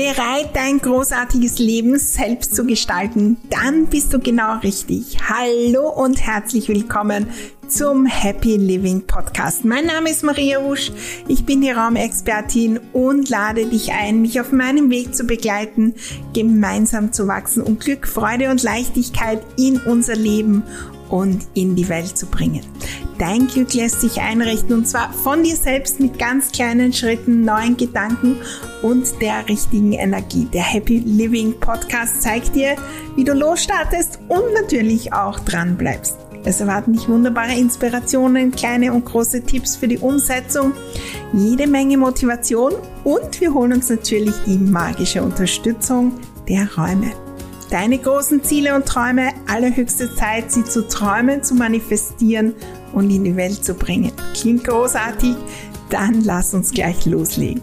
Bereit, 0.00 0.56
dein 0.56 0.78
großartiges 0.78 1.58
Leben 1.58 1.98
selbst 1.98 2.56
zu 2.56 2.64
gestalten? 2.64 3.36
Dann 3.50 3.84
bist 3.84 4.14
du 4.14 4.18
genau 4.18 4.56
richtig. 4.60 5.18
Hallo 5.28 5.90
und 5.90 6.26
herzlich 6.26 6.70
willkommen 6.70 7.26
zum 7.68 8.06
Happy 8.06 8.56
Living 8.56 9.06
Podcast. 9.06 9.66
Mein 9.66 9.84
Name 9.84 10.08
ist 10.08 10.24
Maria 10.24 10.64
Wusch, 10.64 10.90
ich 11.28 11.44
bin 11.44 11.60
die 11.60 11.70
Raumexpertin 11.70 12.80
und 12.94 13.28
lade 13.28 13.66
dich 13.66 13.92
ein, 13.92 14.22
mich 14.22 14.40
auf 14.40 14.52
meinem 14.52 14.88
Weg 14.88 15.14
zu 15.14 15.24
begleiten, 15.24 15.94
gemeinsam 16.32 17.12
zu 17.12 17.28
wachsen 17.28 17.62
und 17.62 17.80
Glück, 17.80 18.08
Freude 18.08 18.48
und 18.50 18.62
Leichtigkeit 18.62 19.42
in 19.58 19.76
unser 19.80 20.16
Leben 20.16 20.62
und 21.10 21.46
in 21.54 21.76
die 21.76 21.88
Welt 21.88 22.16
zu 22.16 22.26
bringen. 22.26 22.62
Dein 23.18 23.48
Glück 23.48 23.74
lässt 23.74 24.00
sich 24.00 24.20
einrichten 24.20 24.74
und 24.74 24.88
zwar 24.88 25.12
von 25.12 25.42
dir 25.42 25.56
selbst 25.56 26.00
mit 26.00 26.18
ganz 26.18 26.52
kleinen 26.52 26.92
Schritten, 26.92 27.44
neuen 27.44 27.76
Gedanken 27.76 28.36
und 28.82 29.20
der 29.20 29.46
richtigen 29.48 29.92
Energie. 29.92 30.48
Der 30.52 30.62
Happy 30.62 30.98
Living 30.98 31.58
Podcast 31.60 32.22
zeigt 32.22 32.54
dir, 32.54 32.76
wie 33.16 33.24
du 33.24 33.34
losstartest 33.34 34.20
und 34.28 34.54
natürlich 34.54 35.12
auch 35.12 35.38
dran 35.40 35.76
bleibst. 35.76 36.16
Es 36.44 36.60
erwarten 36.60 36.94
dich 36.94 37.06
wunderbare 37.08 37.52
Inspirationen, 37.52 38.52
kleine 38.52 38.94
und 38.94 39.04
große 39.04 39.42
Tipps 39.42 39.76
für 39.76 39.88
die 39.88 39.98
Umsetzung, 39.98 40.72
jede 41.34 41.66
Menge 41.66 41.98
Motivation 41.98 42.72
und 43.04 43.38
wir 43.40 43.52
holen 43.52 43.74
uns 43.74 43.90
natürlich 43.90 44.34
die 44.46 44.56
magische 44.56 45.22
Unterstützung 45.22 46.12
der 46.48 46.66
Räume 46.74 47.12
deine 47.70 47.98
großen 47.98 48.42
Ziele 48.42 48.74
und 48.74 48.86
Träume, 48.86 49.30
allerhöchste 49.46 50.14
Zeit, 50.14 50.50
sie 50.50 50.64
zu 50.64 50.86
träumen, 50.88 51.42
zu 51.42 51.54
manifestieren 51.54 52.54
und 52.92 53.10
in 53.10 53.24
die 53.24 53.36
Welt 53.36 53.64
zu 53.64 53.74
bringen. 53.74 54.12
Klingt 54.34 54.64
großartig? 54.64 55.36
Dann 55.88 56.22
lass 56.24 56.52
uns 56.52 56.72
gleich 56.72 57.06
loslegen. 57.06 57.62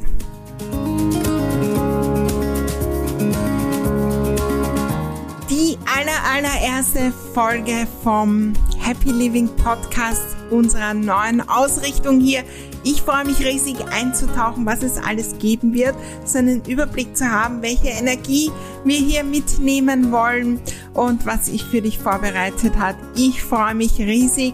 Die 5.50 5.78
aller, 5.86 6.24
allererste 6.36 7.14
Folge 7.34 7.88
vom 8.04 8.54
Happy 8.80 9.12
Living 9.12 9.50
Podcast 9.58 10.38
unserer 10.50 10.94
neuen 10.94 11.42
Ausrichtung 11.48 12.22
hier 12.22 12.44
ich 12.90 13.02
freue 13.02 13.26
mich 13.26 13.46
riesig 13.46 13.76
einzutauchen, 13.92 14.66
was 14.66 14.82
es 14.82 14.98
alles 14.98 15.38
geben 15.40 15.74
wird, 15.74 15.94
so 16.24 16.38
einen 16.38 16.64
Überblick 16.64 17.18
zu 17.18 17.30
haben, 17.30 17.62
welche 17.62 17.90
Energie 17.90 18.50
wir 18.86 18.98
hier 18.98 19.26
mitnehmen 19.26 20.10
wollen 20.14 20.62
und 20.94 21.26
was 21.26 21.50
ich 21.50 21.66
für 21.66 21.82
dich 21.82 22.00
vorbereitet 22.00 22.78
habe. 22.78 22.98
Ich 23.18 23.44
freue 23.44 23.76
mich 23.76 24.00
riesig. 24.00 24.54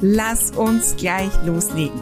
Lass 0.00 0.52
uns 0.52 0.96
gleich 0.96 1.30
loslegen. 1.44 2.00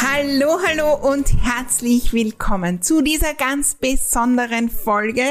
Hallo, 0.00 0.58
hallo 0.64 0.94
und 1.12 1.26
herzlich 1.42 2.12
willkommen 2.12 2.82
zu 2.82 3.02
dieser 3.02 3.34
ganz 3.34 3.74
besonderen 3.74 4.70
Folge. 4.70 5.24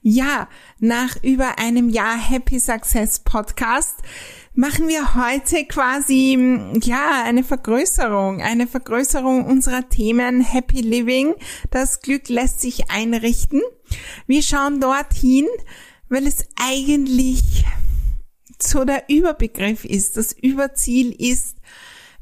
Ja, 0.00 0.48
nach 0.78 1.16
über 1.22 1.58
einem 1.58 1.90
Jahr 1.90 2.16
Happy 2.16 2.58
Success 2.58 3.20
Podcast 3.20 3.96
machen 4.54 4.88
wir 4.88 5.14
heute 5.14 5.64
quasi, 5.64 6.38
ja, 6.82 7.22
eine 7.24 7.42
Vergrößerung, 7.42 8.42
eine 8.42 8.66
Vergrößerung 8.66 9.44
unserer 9.44 9.88
Themen 9.88 10.42
Happy 10.42 10.80
Living. 10.80 11.34
Das 11.70 12.00
Glück 12.00 12.28
lässt 12.28 12.60
sich 12.60 12.90
einrichten. 12.90 13.62
Wir 14.26 14.42
schauen 14.42 14.80
dorthin, 14.80 15.46
weil 16.08 16.26
es 16.26 16.44
eigentlich 16.56 17.64
so 18.60 18.84
der 18.84 19.08
Überbegriff 19.08 19.84
ist, 19.84 20.16
das 20.16 20.32
Überziel 20.32 21.12
ist, 21.12 21.56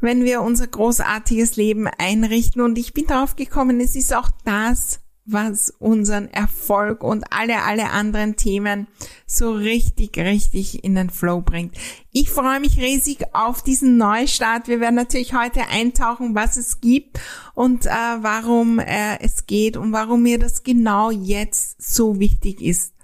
wenn 0.01 0.25
wir 0.25 0.41
unser 0.41 0.67
großartiges 0.67 1.57
Leben 1.57 1.87
einrichten. 1.99 2.63
Und 2.63 2.79
ich 2.79 2.95
bin 2.95 3.07
darauf 3.07 3.37
gekommen, 3.37 3.81
es 3.81 3.97
ist 3.97 4.15
auch 4.15 4.31
das, 4.45 5.01
was 5.33 5.71
unseren 5.79 6.29
Erfolg 6.29 7.03
und 7.03 7.25
alle, 7.31 7.63
alle 7.63 7.91
anderen 7.91 8.37
Themen 8.37 8.87
so 9.27 9.53
richtig, 9.53 10.17
richtig 10.19 10.85
in 10.85 10.95
den 10.95 11.11
Flow 11.11 11.41
bringt. 11.41 11.77
Ich 12.13 12.31
freue 12.31 12.61
mich 12.61 12.79
riesig 12.79 13.25
auf 13.33 13.63
diesen 13.63 13.97
Neustart. 13.97 14.69
Wir 14.69 14.81
werden 14.81 14.97
natürlich 14.97 15.35
heute 15.35 15.69
eintauchen, 15.69 16.35
was 16.35 16.57
es 16.57 16.81
gibt 16.81 17.21
und 17.55 17.87
äh, 17.87 17.91
warum 17.91 18.79
äh, 18.79 19.19
es 19.21 19.47
geht 19.47 19.77
und 19.77 19.93
warum 19.93 20.23
mir 20.23 20.39
das 20.39 20.63
genau 20.63 21.11
jetzt 21.11 21.83
so 21.83 22.19
wichtig 22.19 22.61
ist, 22.61 22.95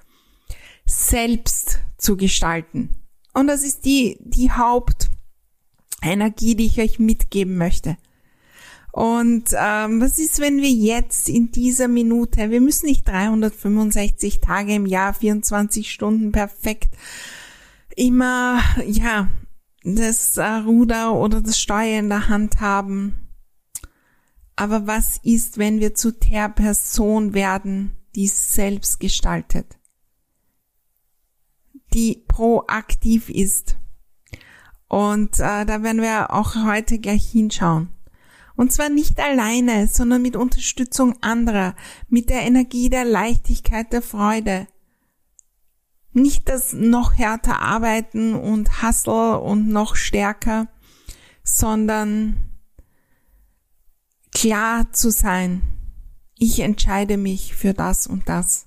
selbst 0.84 1.80
zu 1.98 2.16
gestalten. 2.16 2.96
Und 3.32 3.48
das 3.48 3.64
ist 3.64 3.84
die, 3.84 4.18
die 4.20 4.50
Hauptenergie, 4.50 6.54
die 6.54 6.66
ich 6.66 6.80
euch 6.80 6.98
mitgeben 6.98 7.58
möchte. 7.58 7.96
Und 8.96 9.50
ähm, 9.52 10.00
was 10.00 10.18
ist, 10.18 10.40
wenn 10.40 10.62
wir 10.62 10.70
jetzt 10.70 11.28
in 11.28 11.50
dieser 11.50 11.86
Minute, 11.86 12.50
wir 12.50 12.62
müssen 12.62 12.86
nicht 12.86 13.06
365 13.06 14.40
Tage 14.40 14.74
im 14.74 14.86
Jahr, 14.86 15.12
24 15.12 15.92
Stunden 15.92 16.32
perfekt 16.32 16.96
immer, 17.94 18.62
ja, 18.86 19.28
das 19.84 20.38
äh, 20.38 20.46
Ruder 20.46 21.12
oder 21.12 21.42
das 21.42 21.60
Steuer 21.60 21.98
in 21.98 22.08
der 22.08 22.30
Hand 22.30 22.62
haben. 22.62 23.28
Aber 24.56 24.86
was 24.86 25.18
ist, 25.22 25.58
wenn 25.58 25.78
wir 25.78 25.94
zu 25.94 26.12
der 26.12 26.48
Person 26.48 27.34
werden, 27.34 27.98
die 28.14 28.28
selbst 28.28 28.98
gestaltet, 28.98 29.76
die 31.92 32.24
proaktiv 32.28 33.28
ist? 33.28 33.76
Und 34.88 35.38
äh, 35.38 35.66
da 35.66 35.82
werden 35.82 36.00
wir 36.00 36.32
auch 36.32 36.54
heute 36.64 36.98
gleich 36.98 37.30
hinschauen. 37.30 37.90
Und 38.56 38.72
zwar 38.72 38.88
nicht 38.88 39.20
alleine, 39.20 39.86
sondern 39.86 40.22
mit 40.22 40.34
Unterstützung 40.34 41.22
anderer, 41.22 41.76
mit 42.08 42.30
der 42.30 42.42
Energie 42.42 42.88
der 42.88 43.04
Leichtigkeit, 43.04 43.92
der 43.92 44.02
Freude. 44.02 44.66
Nicht 46.12 46.48
das 46.48 46.72
noch 46.72 47.12
härter 47.18 47.60
arbeiten 47.60 48.34
und 48.34 48.82
hustle 48.82 49.38
und 49.38 49.68
noch 49.68 49.96
stärker, 49.96 50.68
sondern 51.44 52.50
klar 54.32 54.90
zu 54.92 55.10
sein. 55.10 55.60
Ich 56.38 56.60
entscheide 56.60 57.18
mich 57.18 57.54
für 57.54 57.74
das 57.74 58.06
und 58.06 58.28
das. 58.28 58.66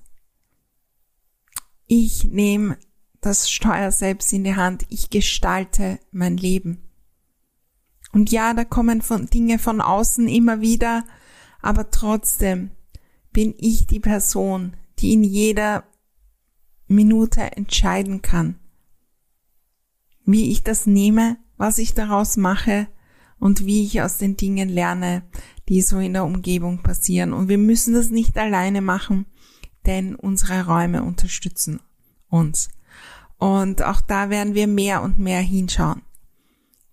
Ich 1.86 2.24
nehme 2.24 2.78
das 3.20 3.50
Steuer 3.50 3.90
selbst 3.90 4.32
in 4.32 4.44
die 4.44 4.54
Hand. 4.54 4.86
Ich 4.88 5.10
gestalte 5.10 5.98
mein 6.12 6.36
Leben. 6.36 6.89
Und 8.12 8.30
ja, 8.30 8.54
da 8.54 8.64
kommen 8.64 9.02
von 9.02 9.26
Dinge 9.26 9.58
von 9.58 9.80
außen 9.80 10.28
immer 10.28 10.60
wieder, 10.60 11.04
aber 11.62 11.90
trotzdem 11.90 12.70
bin 13.32 13.54
ich 13.58 13.86
die 13.86 14.00
Person, 14.00 14.76
die 14.98 15.12
in 15.12 15.22
jeder 15.22 15.84
Minute 16.88 17.40
entscheiden 17.56 18.20
kann, 18.20 18.56
wie 20.24 20.50
ich 20.50 20.64
das 20.64 20.86
nehme, 20.86 21.36
was 21.56 21.78
ich 21.78 21.94
daraus 21.94 22.36
mache 22.36 22.88
und 23.38 23.64
wie 23.64 23.84
ich 23.84 24.02
aus 24.02 24.18
den 24.18 24.36
Dingen 24.36 24.68
lerne, 24.68 25.22
die 25.68 25.82
so 25.82 25.98
in 25.98 26.14
der 26.14 26.24
Umgebung 26.24 26.82
passieren. 26.82 27.32
Und 27.32 27.48
wir 27.48 27.58
müssen 27.58 27.94
das 27.94 28.10
nicht 28.10 28.36
alleine 28.36 28.82
machen, 28.82 29.26
denn 29.86 30.14
unsere 30.16 30.66
Räume 30.66 31.02
unterstützen 31.04 31.80
uns. 32.28 32.70
Und 33.38 33.82
auch 33.82 34.00
da 34.00 34.30
werden 34.30 34.54
wir 34.54 34.66
mehr 34.66 35.02
und 35.02 35.18
mehr 35.18 35.40
hinschauen. 35.40 36.02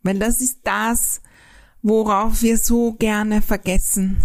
Weil 0.08 0.20
das 0.20 0.40
ist 0.40 0.62
das, 0.64 1.22
worauf 1.82 2.42
wir 2.42 2.58
so 2.58 2.94
gerne 2.94 3.42
vergessen 3.42 4.16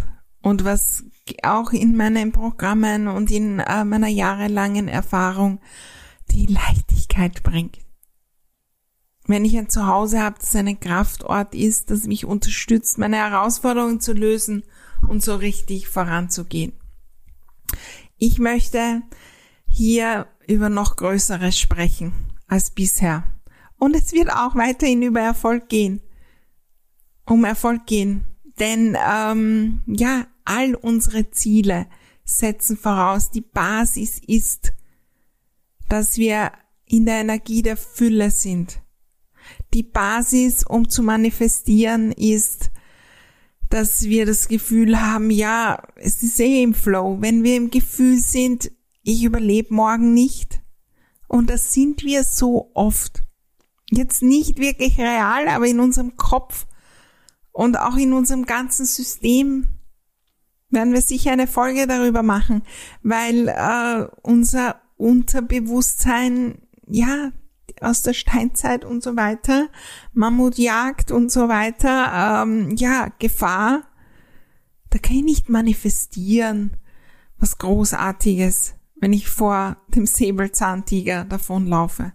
und 0.40 0.62
was 0.62 1.02
auch 1.42 1.72
in 1.72 1.96
meinen 1.96 2.30
Programmen 2.30 3.08
und 3.08 3.32
in 3.32 3.58
äh, 3.58 3.84
meiner 3.84 4.06
jahrelangen 4.06 4.86
Erfahrung 4.86 5.58
die 6.30 6.46
Leichtigkeit 6.46 7.42
bringt. 7.42 7.80
Wenn 9.26 9.44
ich 9.44 9.58
ein 9.58 9.70
Zuhause 9.70 10.22
habe, 10.22 10.38
das 10.38 10.54
ein 10.54 10.78
Kraftort 10.78 11.52
ist, 11.52 11.90
das 11.90 12.06
mich 12.06 12.26
unterstützt, 12.26 12.98
meine 12.98 13.16
Herausforderungen 13.16 13.98
zu 13.98 14.12
lösen 14.12 14.62
und 15.08 15.24
so 15.24 15.34
richtig 15.34 15.88
voranzugehen. 15.88 16.74
Ich 18.18 18.38
möchte 18.38 19.02
hier 19.66 20.28
über 20.46 20.68
noch 20.68 20.94
Größeres 20.94 21.58
sprechen 21.58 22.12
als 22.46 22.70
bisher. 22.70 23.24
Und 23.82 23.96
es 23.96 24.12
wird 24.12 24.30
auch 24.30 24.54
weiterhin 24.54 25.02
über 25.02 25.22
Erfolg 25.22 25.68
gehen. 25.68 26.02
Um 27.26 27.44
Erfolg 27.44 27.84
gehen. 27.84 28.24
Denn 28.60 28.96
ähm, 29.04 29.82
ja, 29.88 30.28
all 30.44 30.76
unsere 30.76 31.32
Ziele 31.32 31.88
setzen 32.22 32.76
voraus, 32.76 33.32
die 33.32 33.40
Basis 33.40 34.20
ist, 34.24 34.72
dass 35.88 36.16
wir 36.16 36.52
in 36.86 37.06
der 37.06 37.22
Energie 37.22 37.60
der 37.60 37.76
Fülle 37.76 38.30
sind. 38.30 38.80
Die 39.74 39.82
Basis, 39.82 40.64
um 40.64 40.88
zu 40.88 41.02
manifestieren, 41.02 42.12
ist, 42.12 42.70
dass 43.68 44.04
wir 44.04 44.26
das 44.26 44.46
Gefühl 44.46 45.00
haben, 45.00 45.28
ja, 45.32 45.82
es 45.96 46.22
ist 46.22 46.38
eh 46.38 46.62
im 46.62 46.74
Flow. 46.74 47.16
Wenn 47.20 47.42
wir 47.42 47.56
im 47.56 47.72
Gefühl 47.72 48.18
sind, 48.18 48.70
ich 49.02 49.24
überlebe 49.24 49.74
morgen 49.74 50.14
nicht. 50.14 50.60
Und 51.26 51.50
das 51.50 51.72
sind 51.72 52.04
wir 52.04 52.22
so 52.22 52.70
oft 52.74 53.24
jetzt 53.92 54.22
nicht 54.22 54.58
wirklich 54.58 54.98
real, 54.98 55.48
aber 55.48 55.66
in 55.66 55.80
unserem 55.80 56.16
Kopf 56.16 56.66
Und 57.52 57.78
auch 57.78 57.96
in 57.96 58.14
unserem 58.14 58.46
ganzen 58.46 58.86
System 58.86 59.68
werden 60.70 60.94
wir 60.94 61.02
sicher 61.02 61.32
eine 61.32 61.46
Folge 61.46 61.86
darüber 61.86 62.22
machen, 62.22 62.62
weil 63.02 63.48
äh, 63.48 64.06
unser 64.22 64.80
Unterbewusstsein, 64.96 66.62
ja, 66.86 67.30
aus 67.82 68.02
der 68.02 68.14
Steinzeit 68.14 68.84
und 68.84 69.02
so 69.02 69.16
weiter, 69.16 69.68
Mammutjagd 70.14 71.10
und 71.10 71.30
so 71.30 71.48
weiter, 71.48 72.42
ähm, 72.44 72.74
ja, 72.76 73.08
Gefahr, 73.18 73.82
da 74.88 74.98
kann 74.98 75.16
ich 75.16 75.24
nicht 75.24 75.48
manifestieren, 75.50 76.76
was 77.38 77.58
Großartiges, 77.58 78.74
wenn 78.96 79.12
ich 79.12 79.28
vor 79.28 79.76
dem 79.88 80.06
Säbelzahntiger 80.06 81.24
davonlaufe. 81.24 82.12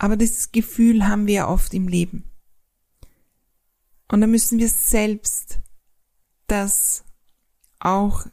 Aber 0.00 0.16
das 0.16 0.50
Gefühl 0.50 1.06
haben 1.06 1.26
wir 1.26 1.48
oft 1.48 1.74
im 1.74 1.86
Leben. 1.86 2.24
Und 4.08 4.22
da 4.22 4.26
müssen 4.26 4.58
wir 4.58 4.70
selbst 4.70 5.60
das 6.46 7.04
auch, 7.80 8.26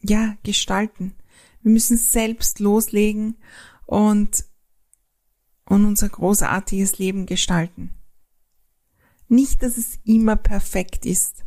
ja, 0.00 0.36
gestalten. 0.44 1.16
Wir 1.60 1.72
müssen 1.72 1.96
selbst 1.96 2.60
loslegen 2.60 3.36
und, 3.84 4.44
und 5.64 5.86
unser 5.86 6.08
großartiges 6.08 6.98
Leben 6.98 7.26
gestalten. 7.26 7.90
Nicht, 9.26 9.64
dass 9.64 9.78
es 9.78 9.98
immer 10.04 10.36
perfekt 10.36 11.04
ist, 11.04 11.44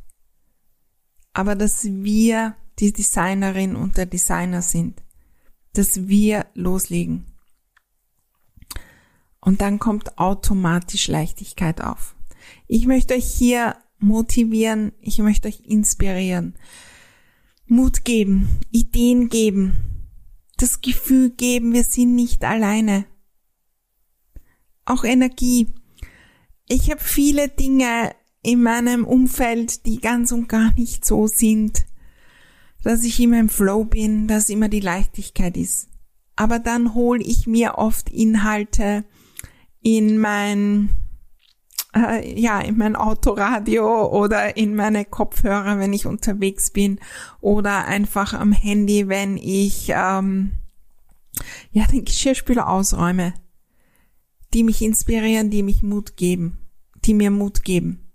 aber 1.31 1.55
dass 1.55 1.85
wir 1.85 2.57
die 2.79 2.91
Designerin 2.91 3.77
und 3.77 3.95
der 3.95 4.05
Designer 4.05 4.61
sind, 4.61 5.01
dass 5.71 6.09
wir 6.09 6.45
loslegen. 6.55 7.28
Und 9.41 9.61
dann 9.61 9.79
kommt 9.79 10.17
automatisch 10.17 11.07
Leichtigkeit 11.07 11.81
auf. 11.81 12.15
Ich 12.67 12.85
möchte 12.85 13.13
euch 13.13 13.25
hier 13.25 13.75
motivieren, 13.99 14.91
ich 15.01 15.19
möchte 15.19 15.47
euch 15.47 15.61
inspirieren, 15.65 16.55
Mut 17.67 18.03
geben, 18.03 18.59
Ideen 18.71 19.29
geben, 19.29 20.07
das 20.57 20.81
Gefühl 20.81 21.29
geben, 21.29 21.73
wir 21.73 21.83
sind 21.83 22.15
nicht 22.15 22.43
alleine. 22.43 23.05
Auch 24.85 25.03
Energie. 25.03 25.67
Ich 26.67 26.89
habe 26.89 27.01
viele 27.01 27.47
Dinge 27.47 28.15
in 28.41 28.63
meinem 28.63 29.05
Umfeld, 29.05 29.85
die 29.85 29.99
ganz 29.99 30.31
und 30.31 30.47
gar 30.49 30.73
nicht 30.73 31.05
so 31.05 31.27
sind, 31.27 31.85
dass 32.83 33.03
ich 33.03 33.19
immer 33.19 33.39
im 33.39 33.49
Flow 33.49 33.83
bin, 33.83 34.27
dass 34.27 34.49
immer 34.49 34.69
die 34.69 34.79
Leichtigkeit 34.79 35.57
ist. 35.57 35.89
Aber 36.35 36.59
dann 36.59 36.93
hole 36.93 37.21
ich 37.21 37.47
mir 37.47 37.75
oft 37.77 38.09
Inhalte 38.09 39.03
in 39.81 40.17
mein 40.17 40.89
äh, 41.95 42.39
ja 42.39 42.59
in 42.61 42.77
mein 42.77 42.95
Autoradio 42.95 44.07
oder 44.07 44.57
in 44.57 44.75
meine 44.75 45.05
Kopfhörer, 45.05 45.79
wenn 45.79 45.93
ich 45.93 46.05
unterwegs 46.05 46.71
bin 46.71 46.99
oder 47.41 47.85
einfach 47.85 48.33
am 48.33 48.51
Handy, 48.51 49.07
wenn 49.07 49.37
ich 49.37 49.89
ähm, 49.89 50.51
ja 51.71 51.85
den 51.87 52.05
Geschirrspüler 52.05 52.69
ausräume, 52.69 53.33
die 54.53 54.63
mich 54.63 54.81
inspirieren, 54.81 55.49
die 55.49 55.63
mich 55.63 55.83
Mut 55.83 56.17
geben, 56.17 56.57
die 57.05 57.13
mir 57.13 57.31
Mut 57.31 57.63
geben. 57.63 58.11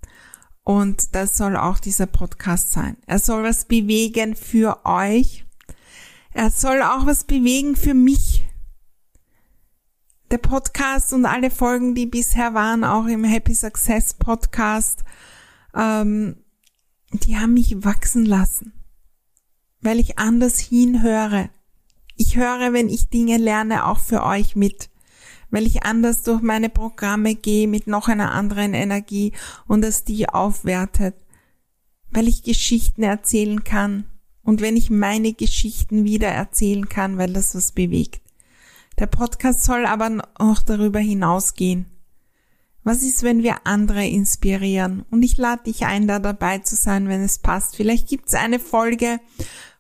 Und 0.63 1.15
das 1.15 1.37
soll 1.37 1.57
auch 1.57 1.79
dieser 1.79 2.07
Podcast 2.07 2.73
sein. 2.73 2.97
Er 3.07 3.19
soll 3.19 3.43
was 3.43 3.67
bewegen 3.67 4.35
für 4.35 4.81
euch. 4.87 5.45
Er 6.33 6.51
soll 6.51 6.81
auch 6.83 7.05
was 7.05 7.25
bewegen 7.25 7.77
für 7.77 7.93
mich 7.93 8.47
der 10.35 10.39
Podcast 10.39 11.13
und 11.13 11.27
alle 11.27 11.49
Folgen, 11.49 11.95
die 11.95 12.07
bisher 12.07 12.55
waren, 12.55 12.83
auch 12.83 13.07
im 13.07 13.23
Happy 13.23 13.55
Success 13.55 14.15
Podcast, 14.15 15.05
ähm, 15.77 16.39
die 17.13 17.37
haben 17.37 17.55
mich 17.55 17.85
wachsen 17.85 18.27
lassen, 18.27 18.73
weil 19.81 20.01
ich 20.01 20.19
anders 20.19 20.59
hinhöre. 20.59 21.51
Ich 22.17 22.37
höre, 22.37 22.73
wenn 22.73 22.89
ich 22.89 23.11
Dinge 23.11 23.37
lerne, 23.37 23.87
auch 23.87 24.01
für 24.01 24.25
euch 24.25 24.57
mit, 24.57 24.91
weil 25.51 25.69
ich 25.69 25.85
anders 25.85 26.25
durch 26.25 26.43
meine 26.43 26.69
Programme 26.69 27.37
gehe 27.37 27.69
mit 27.69 27.87
noch 27.87 28.09
einer 28.09 28.33
anderen 28.33 28.75
Energie 28.75 29.35
und 29.69 29.83
das 29.83 30.03
die 30.03 30.29
aufwertet, 30.29 31.15
weil 32.11 32.27
ich 32.27 32.43
Geschichten 32.43 33.05
erzählen 33.05 33.63
kann 33.63 34.07
und 34.43 34.61
wenn 34.61 34.77
ich 34.77 34.91
meine 34.91 35.33
Geschichten 35.33 36.03
wieder 36.03 36.27
erzählen 36.29 36.89
kann, 36.89 37.19
weil 37.19 37.33
das 37.33 37.55
was 37.55 37.71
bewegt. 37.71 38.24
Der 38.99 39.07
Podcast 39.07 39.65
soll 39.65 39.87
aber 39.87 40.29
auch 40.35 40.63
darüber 40.63 41.01
hinausgehen. 41.01 41.87
Was 42.85 43.03
ist, 43.03 43.23
wenn 43.23 43.43
wir 43.43 43.67
andere 43.67 44.07
inspirieren? 44.07 45.05
Und 45.11 45.23
ich 45.23 45.37
lade 45.37 45.65
dich 45.65 45.87
ein, 45.87 46.07
da 46.07 46.19
dabei 46.19 46.59
zu 46.59 46.77
sein, 46.77 47.09
wenn 47.09 47.23
es 47.23 47.39
passt. 47.39 47.77
Vielleicht 47.77 48.09
gibt 48.09 48.29
es 48.29 48.35
eine 48.35 48.59
Folge, 48.59 49.21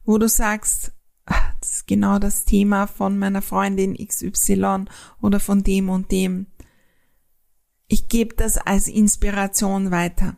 wo 0.04 0.16
du 0.18 0.26
sagst, 0.26 0.92
ah, 1.26 1.52
das 1.60 1.76
ist 1.76 1.86
genau 1.86 2.18
das 2.18 2.44
Thema 2.44 2.86
von 2.86 3.18
meiner 3.18 3.42
Freundin 3.42 3.94
XY 3.94 4.86
oder 5.20 5.38
von 5.38 5.62
dem 5.62 5.90
und 5.90 6.10
dem. 6.10 6.46
Ich 7.88 8.08
gebe 8.08 8.34
das 8.34 8.56
als 8.56 8.88
Inspiration 8.88 9.90
weiter. 9.90 10.36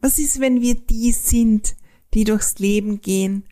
Was 0.00 0.18
ist, 0.18 0.40
wenn 0.40 0.62
wir 0.62 0.74
die 0.74 1.12
sind, 1.12 1.76
die 2.14 2.24
durchs 2.24 2.58
Leben 2.58 3.02
gehen, 3.02 3.44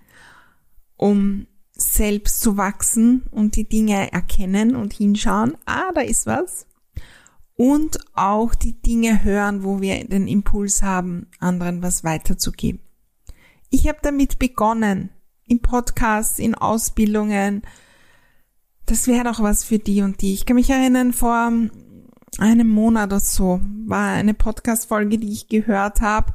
um 0.97 1.47
selbst 1.77 2.41
zu 2.41 2.57
wachsen 2.57 3.25
und 3.31 3.57
die 3.57 3.69
Dinge 3.69 4.13
erkennen 4.13 4.75
und 4.77 4.95
hinschauen, 4.95 5.57
ah, 5.67 5.93
da 5.95 6.01
ist 6.01 6.27
was. 6.27 6.67
Und 7.55 7.99
auch 8.15 8.55
die 8.55 8.81
Dinge 8.81 9.25
hören, 9.25 9.63
wo 9.63 9.81
wir 9.81 10.07
den 10.07 10.29
Impuls 10.29 10.83
haben, 10.83 11.29
anderen 11.39 11.83
was 11.83 12.05
weiterzugeben. 12.05 12.81
Ich 13.71 13.89
habe 13.89 13.99
damit 14.03 14.39
begonnen, 14.39 15.11
in 15.47 15.61
Podcasts, 15.61 16.39
in 16.39 16.55
Ausbildungen. 16.55 17.63
Das 18.85 19.07
wäre 19.07 19.25
doch 19.25 19.41
was 19.41 19.65
für 19.65 19.79
die 19.79 20.03
und 20.03 20.21
die. 20.21 20.35
Ich 20.35 20.45
kann 20.45 20.57
mich 20.57 20.71
erinnern, 20.71 21.13
vor 21.13 21.53
einem 22.39 22.69
Monat 22.69 23.11
oder 23.11 23.21
so 23.21 23.61
war 23.87 24.13
eine 24.13 24.35
Podcast-Folge, 24.35 25.19
die 25.19 25.33
ich 25.33 25.49
gehört 25.49 26.01
habe 26.01 26.35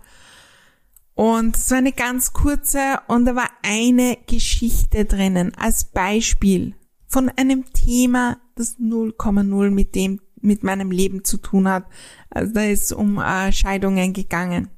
und 1.14 1.56
es 1.56 1.70
war 1.72 1.78
eine 1.78 1.92
ganz 1.92 2.34
kurze 2.34 3.00
und 3.08 3.26
da 3.26 3.36
war 3.36 3.50
eine 3.64 4.18
Geschichte 4.28 5.06
drinnen 5.06 5.54
als 5.56 5.86
Beispiel 5.86 6.76
von 7.08 7.30
einem 7.30 7.66
Thema, 7.74 8.40
das 8.56 8.80
0,0 8.80 9.70
mit 9.70 9.96
dem, 9.96 10.22
mit 10.40 10.64
meinem 10.64 10.92
Leben 10.92 11.26
zu 11.26 11.38
tun 11.38 11.68
hat. 11.68 11.86
Also 12.30 12.54
da 12.54 12.64
ist 12.64 12.94
um 12.94 13.20
äh, 13.20 13.52
Scheidungen 13.52 14.14
gegangen. 14.14 14.70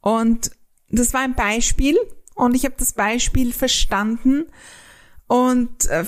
Und 0.00 0.50
das 0.90 1.14
war 1.14 1.20
ein 1.20 1.34
Beispiel 1.34 1.96
und 2.34 2.54
ich 2.54 2.64
habe 2.64 2.74
das 2.78 2.92
Beispiel 2.92 3.52
verstanden 3.52 4.46
und 5.28 5.86
äh, 5.86 6.04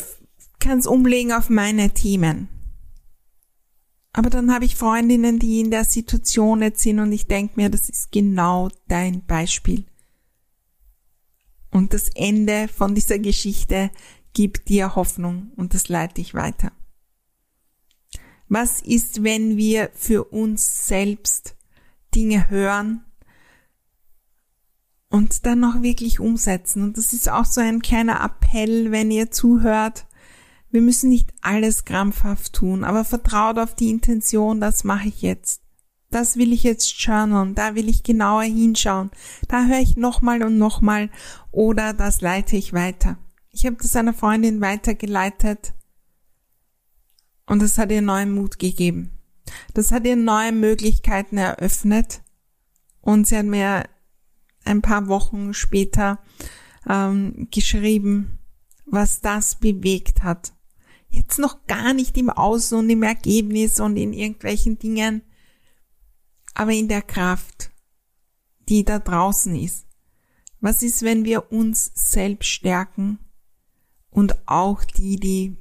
kann 0.58 0.78
es 0.78 0.86
umlegen 0.86 1.32
auf 1.32 1.48
meine 1.48 1.90
Themen. 1.90 2.48
Aber 4.18 4.30
dann 4.30 4.52
habe 4.52 4.64
ich 4.64 4.74
Freundinnen, 4.74 5.38
die 5.38 5.60
in 5.60 5.70
der 5.70 5.84
Situation 5.84 6.60
jetzt 6.60 6.80
sind 6.80 6.98
und 6.98 7.12
ich 7.12 7.28
denke 7.28 7.52
mir, 7.54 7.70
das 7.70 7.88
ist 7.88 8.10
genau 8.10 8.68
dein 8.88 9.24
Beispiel. 9.24 9.84
Und 11.70 11.94
das 11.94 12.08
Ende 12.16 12.66
von 12.66 12.96
dieser 12.96 13.20
Geschichte 13.20 13.92
gibt 14.32 14.70
dir 14.70 14.96
Hoffnung 14.96 15.52
und 15.54 15.72
das 15.72 15.88
leite 15.88 16.20
ich 16.20 16.34
weiter. 16.34 16.72
Was 18.48 18.80
ist, 18.80 19.22
wenn 19.22 19.56
wir 19.56 19.88
für 19.94 20.24
uns 20.24 20.88
selbst 20.88 21.54
Dinge 22.12 22.50
hören 22.50 23.04
und 25.10 25.46
dann 25.46 25.60
noch 25.60 25.80
wirklich 25.80 26.18
umsetzen? 26.18 26.82
Und 26.82 26.98
das 26.98 27.12
ist 27.12 27.28
auch 27.28 27.44
so 27.44 27.60
ein 27.60 27.82
kleiner 27.82 28.20
Appell, 28.24 28.90
wenn 28.90 29.12
ihr 29.12 29.30
zuhört. 29.30 30.07
Wir 30.70 30.82
müssen 30.82 31.08
nicht 31.08 31.32
alles 31.40 31.84
krampfhaft 31.84 32.52
tun, 32.52 32.84
aber 32.84 33.04
vertraut 33.04 33.58
auf 33.58 33.74
die 33.74 33.90
Intention, 33.90 34.60
das 34.60 34.84
mache 34.84 35.08
ich 35.08 35.22
jetzt. 35.22 35.62
Das 36.10 36.36
will 36.36 36.52
ich 36.52 36.62
jetzt 36.62 36.90
journalen, 37.02 37.54
da 37.54 37.74
will 37.74 37.88
ich 37.88 38.02
genauer 38.02 38.42
hinschauen, 38.42 39.10
da 39.46 39.66
höre 39.66 39.80
ich 39.80 39.96
nochmal 39.96 40.42
und 40.42 40.56
nochmal 40.56 41.10
oder 41.50 41.92
das 41.92 42.20
leite 42.20 42.56
ich 42.56 42.72
weiter. 42.72 43.18
Ich 43.50 43.66
habe 43.66 43.76
das 43.76 43.94
einer 43.96 44.14
Freundin 44.14 44.60
weitergeleitet 44.60 45.74
und 47.46 47.60
das 47.60 47.76
hat 47.76 47.90
ihr 47.90 48.02
neuen 48.02 48.34
Mut 48.34 48.58
gegeben. 48.58 49.18
Das 49.74 49.92
hat 49.92 50.06
ihr 50.06 50.16
neue 50.16 50.52
Möglichkeiten 50.52 51.36
eröffnet 51.36 52.22
und 53.00 53.26
sie 53.26 53.36
hat 53.36 53.46
mir 53.46 53.84
ein 54.64 54.82
paar 54.82 55.08
Wochen 55.08 55.52
später 55.54 56.18
ähm, 56.88 57.48
geschrieben, 57.50 58.38
was 58.86 59.20
das 59.20 59.56
bewegt 59.56 60.22
hat 60.22 60.52
jetzt 61.08 61.38
noch 61.38 61.66
gar 61.66 61.94
nicht 61.94 62.16
im 62.16 62.30
Außen 62.30 62.78
und 62.78 62.90
im 62.90 63.02
Ergebnis 63.02 63.80
und 63.80 63.96
in 63.96 64.12
irgendwelchen 64.12 64.78
Dingen, 64.78 65.22
aber 66.54 66.72
in 66.72 66.88
der 66.88 67.02
Kraft, 67.02 67.70
die 68.68 68.84
da 68.84 68.98
draußen 68.98 69.54
ist. 69.54 69.86
Was 70.60 70.82
ist, 70.82 71.02
wenn 71.02 71.24
wir 71.24 71.52
uns 71.52 71.92
selbst 71.94 72.48
stärken 72.48 73.18
und 74.10 74.36
auch 74.46 74.84
die, 74.84 75.16
die 75.16 75.56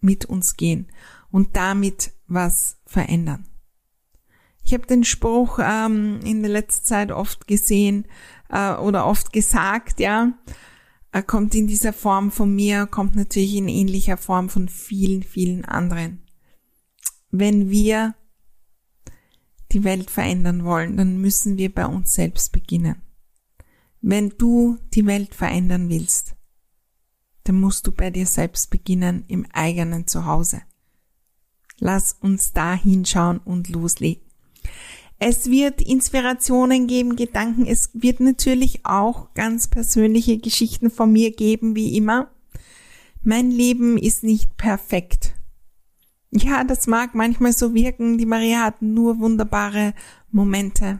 mit 0.00 0.24
uns 0.24 0.56
gehen 0.56 0.90
und 1.30 1.56
damit 1.56 2.12
was 2.26 2.78
verändern? 2.84 3.46
Ich 4.64 4.74
habe 4.74 4.86
den 4.86 5.04
Spruch 5.04 5.58
ähm, 5.62 6.20
in 6.24 6.42
der 6.42 6.50
letzten 6.50 6.86
Zeit 6.86 7.12
oft 7.12 7.46
gesehen 7.46 8.06
äh, 8.48 8.74
oder 8.74 9.06
oft 9.06 9.32
gesagt, 9.32 10.00
ja. 10.00 10.32
Er 11.12 11.22
kommt 11.22 11.54
in 11.54 11.66
dieser 11.66 11.92
Form 11.92 12.30
von 12.30 12.54
mir, 12.54 12.86
kommt 12.86 13.14
natürlich 13.14 13.54
in 13.54 13.68
ähnlicher 13.68 14.16
Form 14.16 14.48
von 14.48 14.68
vielen, 14.68 15.22
vielen 15.22 15.66
anderen. 15.66 16.22
Wenn 17.30 17.68
wir 17.68 18.14
die 19.72 19.84
Welt 19.84 20.10
verändern 20.10 20.64
wollen, 20.64 20.96
dann 20.96 21.18
müssen 21.18 21.58
wir 21.58 21.72
bei 21.72 21.86
uns 21.86 22.14
selbst 22.14 22.50
beginnen. 22.52 23.02
Wenn 24.00 24.30
du 24.30 24.78
die 24.94 25.06
Welt 25.06 25.34
verändern 25.34 25.90
willst, 25.90 26.34
dann 27.44 27.60
musst 27.60 27.86
du 27.86 27.92
bei 27.92 28.10
dir 28.10 28.26
selbst 28.26 28.70
beginnen 28.70 29.24
im 29.28 29.46
eigenen 29.52 30.06
Zuhause. 30.06 30.62
Lass 31.78 32.14
uns 32.20 32.52
da 32.52 32.74
hinschauen 32.74 33.38
und 33.38 33.68
loslegen. 33.68 34.22
Es 35.24 35.48
wird 35.48 35.80
Inspirationen 35.80 36.88
geben, 36.88 37.14
Gedanken. 37.14 37.64
Es 37.64 37.90
wird 37.92 38.18
natürlich 38.18 38.84
auch 38.84 39.32
ganz 39.34 39.68
persönliche 39.68 40.38
Geschichten 40.38 40.90
von 40.90 41.12
mir 41.12 41.30
geben, 41.30 41.76
wie 41.76 41.96
immer. 41.96 42.32
Mein 43.22 43.52
Leben 43.52 43.98
ist 43.98 44.24
nicht 44.24 44.56
perfekt. 44.56 45.34
Ja, 46.32 46.64
das 46.64 46.88
mag 46.88 47.14
manchmal 47.14 47.52
so 47.52 47.72
wirken. 47.72 48.18
Die 48.18 48.26
Maria 48.26 48.64
hat 48.64 48.82
nur 48.82 49.20
wunderbare 49.20 49.94
Momente. 50.32 50.98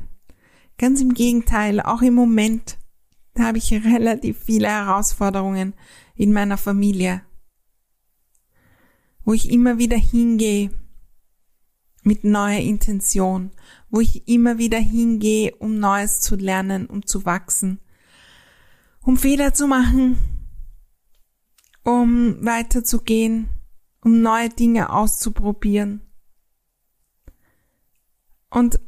Ganz 0.78 1.00
im 1.00 1.14
Gegenteil, 1.14 1.80
auch 1.80 2.02
im 2.02 2.14
Moment, 2.14 2.78
habe 3.36 3.58
ich 3.58 3.72
relativ 3.72 4.38
viele 4.38 4.68
Herausforderungen 4.68 5.74
in 6.14 6.32
meiner 6.32 6.58
Familie, 6.58 7.22
wo 9.24 9.32
ich 9.32 9.50
immer 9.50 9.78
wieder 9.78 9.96
hingehe 9.96 10.70
mit 12.04 12.24
neuer 12.24 12.60
Intention, 12.60 13.50
wo 13.92 14.00
ich 14.00 14.26
immer 14.26 14.56
wieder 14.56 14.78
hingehe, 14.78 15.54
um 15.56 15.78
Neues 15.78 16.20
zu 16.20 16.34
lernen, 16.34 16.86
um 16.86 17.06
zu 17.06 17.26
wachsen, 17.26 17.78
um 19.02 19.18
Fehler 19.18 19.52
zu 19.52 19.66
machen, 19.66 20.16
um 21.84 22.42
weiterzugehen, 22.44 23.48
um 24.00 24.22
neue 24.22 24.48
Dinge 24.48 24.90
auszuprobieren. 24.90 26.00
Und 28.48 28.80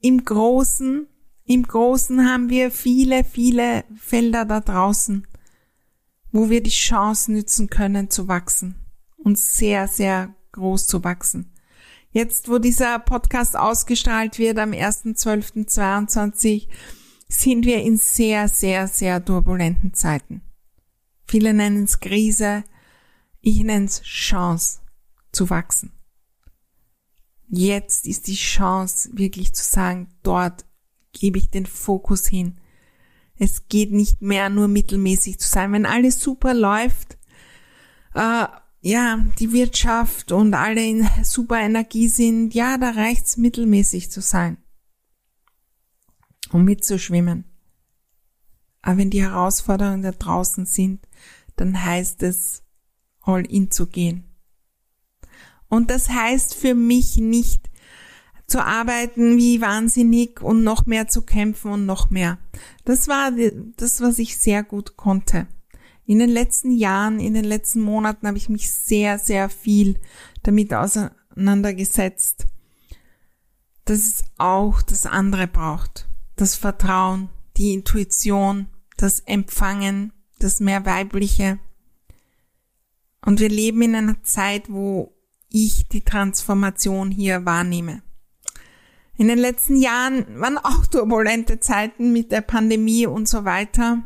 im 0.00 0.24
Großen, 0.24 1.08
im 1.44 1.62
Großen 1.64 2.24
haben 2.30 2.48
wir 2.48 2.70
viele, 2.70 3.24
viele 3.24 3.84
Felder 3.96 4.44
da 4.44 4.60
draußen, 4.60 5.26
wo 6.30 6.50
wir 6.50 6.62
die 6.62 6.70
Chance 6.70 7.32
nützen 7.32 7.68
können 7.68 8.10
zu 8.10 8.28
wachsen 8.28 8.76
und 9.16 9.40
sehr, 9.40 9.88
sehr 9.88 10.36
groß 10.52 10.86
zu 10.86 11.02
wachsen. 11.02 11.51
Jetzt, 12.12 12.50
wo 12.50 12.58
dieser 12.58 12.98
Podcast 12.98 13.56
ausgestrahlt 13.56 14.38
wird 14.38 14.58
am 14.58 14.72
1.12.22, 14.72 16.68
sind 17.26 17.64
wir 17.64 17.82
in 17.82 17.96
sehr, 17.96 18.48
sehr, 18.48 18.86
sehr 18.86 19.24
turbulenten 19.24 19.94
Zeiten. 19.94 20.42
Viele 21.26 21.54
nennen 21.54 21.84
es 21.84 22.00
Krise, 22.00 22.64
ich 23.40 23.64
nenne 23.64 23.86
es 23.86 24.02
Chance 24.02 24.80
zu 25.32 25.48
wachsen. 25.48 25.92
Jetzt 27.48 28.06
ist 28.06 28.26
die 28.26 28.34
Chance, 28.34 29.08
wirklich 29.14 29.54
zu 29.54 29.64
sagen, 29.64 30.08
dort 30.22 30.66
gebe 31.12 31.38
ich 31.38 31.48
den 31.48 31.64
Fokus 31.64 32.26
hin. 32.26 32.60
Es 33.38 33.68
geht 33.68 33.90
nicht 33.90 34.20
mehr 34.20 34.50
nur 34.50 34.68
mittelmäßig 34.68 35.38
zu 35.38 35.48
sein. 35.48 35.72
Wenn 35.72 35.86
alles 35.86 36.20
super 36.20 36.52
läuft, 36.52 37.16
äh, 38.14 38.46
ja, 38.82 39.24
die 39.38 39.52
Wirtschaft 39.52 40.32
und 40.32 40.54
alle 40.54 40.84
in 40.84 41.08
super 41.22 41.60
Energie 41.60 42.08
sind, 42.08 42.52
ja, 42.52 42.76
da 42.76 42.90
reicht's 42.90 43.36
mittelmäßig 43.36 44.10
zu 44.10 44.20
sein, 44.20 44.56
um 46.50 46.64
mitzuschwimmen. 46.64 47.44
Aber 48.82 48.98
wenn 48.98 49.10
die 49.10 49.22
Herausforderungen 49.22 50.02
da 50.02 50.10
draußen 50.10 50.66
sind, 50.66 51.06
dann 51.54 51.84
heißt 51.84 52.24
es, 52.24 52.64
all 53.20 53.46
in 53.46 53.70
zu 53.70 53.86
gehen. 53.86 54.24
Und 55.68 55.90
das 55.90 56.08
heißt 56.08 56.56
für 56.56 56.74
mich 56.74 57.18
nicht 57.18 57.70
zu 58.48 58.62
arbeiten 58.62 59.36
wie 59.36 59.60
wahnsinnig 59.60 60.42
und 60.42 60.64
noch 60.64 60.86
mehr 60.86 61.06
zu 61.06 61.22
kämpfen 61.22 61.70
und 61.70 61.86
noch 61.86 62.10
mehr. 62.10 62.38
Das 62.84 63.06
war 63.06 63.30
das, 63.76 64.00
was 64.00 64.18
ich 64.18 64.36
sehr 64.36 64.64
gut 64.64 64.96
konnte. 64.96 65.46
In 66.04 66.18
den 66.18 66.30
letzten 66.30 66.72
Jahren, 66.72 67.20
in 67.20 67.34
den 67.34 67.44
letzten 67.44 67.80
Monaten 67.80 68.26
habe 68.26 68.36
ich 68.36 68.48
mich 68.48 68.72
sehr, 68.72 69.18
sehr 69.18 69.48
viel 69.48 70.00
damit 70.42 70.74
auseinandergesetzt, 70.74 72.46
dass 73.84 73.98
es 73.98 74.24
auch 74.38 74.82
das 74.82 75.06
andere 75.06 75.46
braucht. 75.46 76.08
Das 76.36 76.56
Vertrauen, 76.56 77.28
die 77.56 77.72
Intuition, 77.72 78.66
das 78.96 79.20
Empfangen, 79.20 80.12
das 80.38 80.60
mehr 80.60 80.84
weibliche, 80.84 81.58
und 83.24 83.40
wir 83.40 83.48
leben 83.48 83.82
in 83.82 83.94
einer 83.94 84.22
Zeit, 84.22 84.70
wo 84.70 85.14
ich 85.48 85.88
die 85.88 86.02
Transformation 86.02 87.10
hier 87.10 87.44
wahrnehme. 87.44 88.02
In 89.16 89.28
den 89.28 89.38
letzten 89.38 89.76
Jahren 89.76 90.40
waren 90.40 90.58
auch 90.58 90.86
turbulente 90.86 91.60
Zeiten 91.60 92.12
mit 92.12 92.32
der 92.32 92.40
Pandemie 92.40 93.06
und 93.06 93.28
so 93.28 93.44
weiter. 93.44 94.02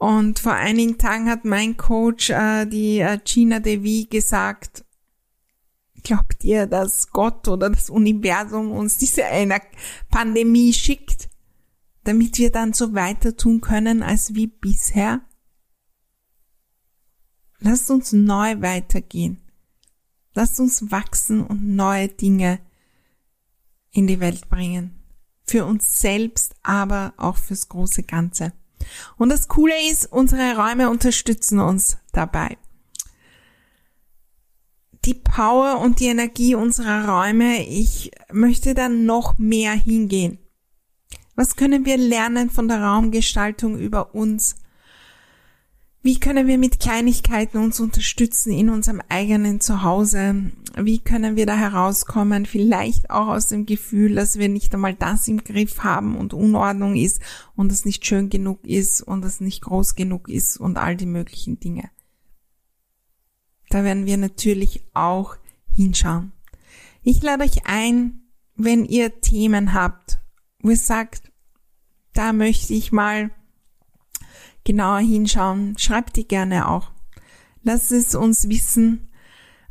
Und 0.00 0.38
vor 0.38 0.54
einigen 0.54 0.96
Tagen 0.96 1.28
hat 1.28 1.44
mein 1.44 1.76
Coach, 1.76 2.30
äh, 2.30 2.64
die 2.64 3.00
äh, 3.00 3.18
Gina 3.22 3.60
Devi, 3.60 4.06
gesagt, 4.10 4.82
glaubt 6.02 6.42
ihr, 6.42 6.66
dass 6.66 7.10
Gott 7.10 7.46
oder 7.48 7.68
das 7.68 7.90
Universum 7.90 8.72
uns 8.72 8.96
diese 8.96 9.26
eine 9.26 9.60
Pandemie 10.08 10.72
schickt, 10.72 11.28
damit 12.02 12.38
wir 12.38 12.50
dann 12.50 12.72
so 12.72 12.94
weiter 12.94 13.36
tun 13.36 13.60
können 13.60 14.02
als 14.02 14.34
wie 14.34 14.46
bisher? 14.46 15.20
Lasst 17.58 17.90
uns 17.90 18.14
neu 18.14 18.62
weitergehen. 18.62 19.42
Lasst 20.32 20.60
uns 20.60 20.90
wachsen 20.90 21.44
und 21.44 21.76
neue 21.76 22.08
Dinge 22.08 22.58
in 23.90 24.06
die 24.06 24.20
Welt 24.20 24.48
bringen. 24.48 24.98
Für 25.44 25.66
uns 25.66 26.00
selbst, 26.00 26.54
aber 26.62 27.12
auch 27.18 27.36
fürs 27.36 27.68
große 27.68 28.04
Ganze. 28.04 28.54
Und 29.16 29.28
das 29.28 29.48
Coole 29.48 29.74
ist, 29.90 30.10
unsere 30.10 30.56
Räume 30.56 30.90
unterstützen 30.90 31.60
uns 31.60 31.98
dabei. 32.12 32.56
Die 35.04 35.14
Power 35.14 35.80
und 35.80 36.00
die 36.00 36.06
Energie 36.06 36.54
unserer 36.54 37.08
Räume, 37.08 37.66
ich 37.66 38.10
möchte 38.30 38.74
da 38.74 38.88
noch 38.88 39.38
mehr 39.38 39.72
hingehen. 39.72 40.38
Was 41.34 41.56
können 41.56 41.86
wir 41.86 41.96
lernen 41.96 42.50
von 42.50 42.68
der 42.68 42.82
Raumgestaltung 42.82 43.78
über 43.78 44.14
uns 44.14 44.56
wie 46.02 46.18
können 46.18 46.46
wir 46.46 46.56
mit 46.56 46.80
Kleinigkeiten 46.80 47.58
uns 47.58 47.78
unterstützen 47.78 48.52
in 48.52 48.70
unserem 48.70 49.02
eigenen 49.10 49.60
Zuhause? 49.60 50.50
Wie 50.76 50.98
können 50.98 51.36
wir 51.36 51.44
da 51.44 51.54
herauskommen? 51.56 52.46
Vielleicht 52.46 53.10
auch 53.10 53.28
aus 53.28 53.48
dem 53.48 53.66
Gefühl, 53.66 54.14
dass 54.14 54.38
wir 54.38 54.48
nicht 54.48 54.72
einmal 54.72 54.94
das 54.94 55.28
im 55.28 55.44
Griff 55.44 55.80
haben 55.80 56.16
und 56.16 56.32
Unordnung 56.32 56.96
ist 56.96 57.20
und 57.54 57.70
es 57.70 57.84
nicht 57.84 58.06
schön 58.06 58.30
genug 58.30 58.64
ist 58.64 59.02
und 59.02 59.24
es 59.26 59.40
nicht 59.40 59.60
groß 59.60 59.94
genug 59.94 60.30
ist 60.30 60.56
und 60.56 60.78
all 60.78 60.96
die 60.96 61.06
möglichen 61.06 61.60
Dinge. 61.60 61.90
Da 63.68 63.84
werden 63.84 64.06
wir 64.06 64.16
natürlich 64.16 64.86
auch 64.94 65.36
hinschauen. 65.70 66.32
Ich 67.02 67.22
lade 67.22 67.44
euch 67.44 67.66
ein, 67.66 68.22
wenn 68.56 68.86
ihr 68.86 69.20
Themen 69.20 69.74
habt, 69.74 70.18
wo 70.60 70.70
ihr 70.70 70.76
sagt, 70.76 71.30
da 72.14 72.32
möchte 72.32 72.72
ich 72.72 72.90
mal 72.90 73.30
genauer 74.64 75.00
hinschauen. 75.00 75.76
Schreibt 75.78 76.16
die 76.16 76.26
gerne 76.26 76.68
auch. 76.68 76.90
Lasst 77.62 77.92
es 77.92 78.14
uns 78.14 78.48
wissen. 78.48 79.08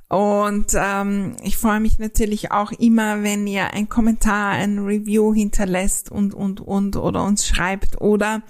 Und 0.10 0.74
ähm, 0.74 1.36
ich 1.44 1.58
freue 1.58 1.80
mich 1.80 2.00
natürlich 2.00 2.52
auch 2.52 2.72
immer, 2.72 3.22
wenn 3.22 3.46
ihr 3.46 3.74
ein 3.74 3.90
Kommentar, 3.90 4.54
ein 4.54 4.80
Review 4.80 5.36
hinterlässt 5.36 6.12
und, 6.12 6.34
und, 6.34 6.62
und 6.62 6.96
oder 6.96 7.24
uns 7.24 7.48
schreibt. 7.48 8.02
Oder 8.02 8.42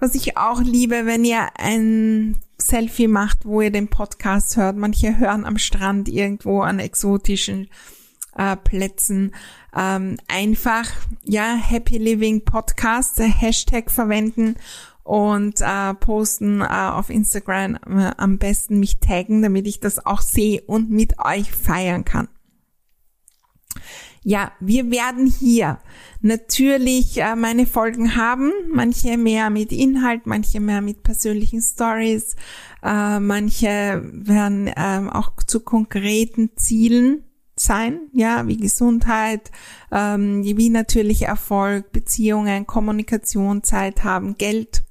was 0.00 0.16
ich 0.16 0.36
auch 0.36 0.60
liebe, 0.60 1.06
wenn 1.06 1.24
ihr 1.24 1.46
ein 1.58 2.36
Selfie 2.58 3.06
macht, 3.06 3.44
wo 3.44 3.60
ihr 3.60 3.70
den 3.70 3.88
Podcast 3.88 4.56
hört. 4.56 4.76
Manche 4.76 5.18
hören 5.18 5.44
am 5.44 5.58
Strand 5.58 6.08
irgendwo 6.08 6.62
an 6.62 6.80
exotischen 6.80 7.68
äh, 8.36 8.56
Plätzen. 8.56 9.32
Ähm, 9.76 10.16
einfach, 10.26 10.90
ja, 11.22 11.54
Happy 11.54 11.98
Living 11.98 12.44
Podcast, 12.44 13.20
Hashtag 13.20 13.90
verwenden 13.90 14.56
und 15.06 15.60
äh, 15.60 15.94
posten 15.94 16.60
äh, 16.62 16.64
auf 16.64 17.10
Instagram 17.10 17.76
äh, 17.86 18.10
am 18.16 18.38
besten 18.38 18.80
mich 18.80 18.98
taggen, 18.98 19.40
damit 19.40 19.66
ich 19.66 19.78
das 19.78 20.04
auch 20.04 20.20
sehe 20.20 20.62
und 20.62 20.90
mit 20.90 21.18
euch 21.24 21.52
feiern 21.52 22.04
kann. 22.04 22.28
Ja, 24.24 24.50
wir 24.58 24.90
werden 24.90 25.26
hier 25.28 25.78
natürlich 26.20 27.18
äh, 27.18 27.36
meine 27.36 27.66
Folgen 27.66 28.16
haben, 28.16 28.50
manche 28.72 29.16
mehr 29.16 29.50
mit 29.50 29.70
Inhalt, 29.70 30.26
manche 30.26 30.58
mehr 30.58 30.80
mit 30.80 31.04
persönlichen 31.04 31.62
Stories, 31.62 32.34
äh, 32.82 33.20
manche 33.20 34.02
werden 34.12 34.66
äh, 34.66 35.08
auch 35.12 35.34
zu 35.46 35.60
konkreten 35.60 36.50
Zielen 36.56 37.22
sein, 37.54 38.00
ja, 38.12 38.48
wie 38.48 38.56
Gesundheit, 38.56 39.52
ähm, 39.92 40.42
wie 40.42 40.70
natürlicher 40.70 41.26
Erfolg, 41.26 41.92
Beziehungen, 41.92 42.66
Kommunikation, 42.66 43.62
Zeit 43.62 44.02
haben, 44.02 44.36
Geld, 44.36 44.82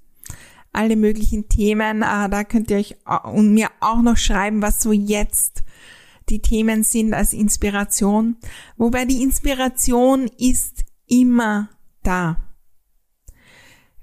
alle 0.75 0.95
möglichen 0.95 1.47
Themen. 1.49 2.01
Äh, 2.01 2.29
da 2.29 2.43
könnt 2.43 2.71
ihr 2.71 2.77
euch 2.77 2.95
und 3.23 3.53
mir 3.53 3.69
auch 3.79 4.01
noch 4.01 4.17
schreiben, 4.17 4.61
was 4.61 4.81
so 4.81 4.91
jetzt 4.91 5.63
die 6.29 6.41
Themen 6.41 6.83
sind 6.83 7.13
als 7.13 7.33
Inspiration. 7.33 8.37
Wobei 8.77 9.05
die 9.05 9.21
Inspiration 9.21 10.29
ist 10.37 10.83
immer 11.07 11.69
da 12.03 12.37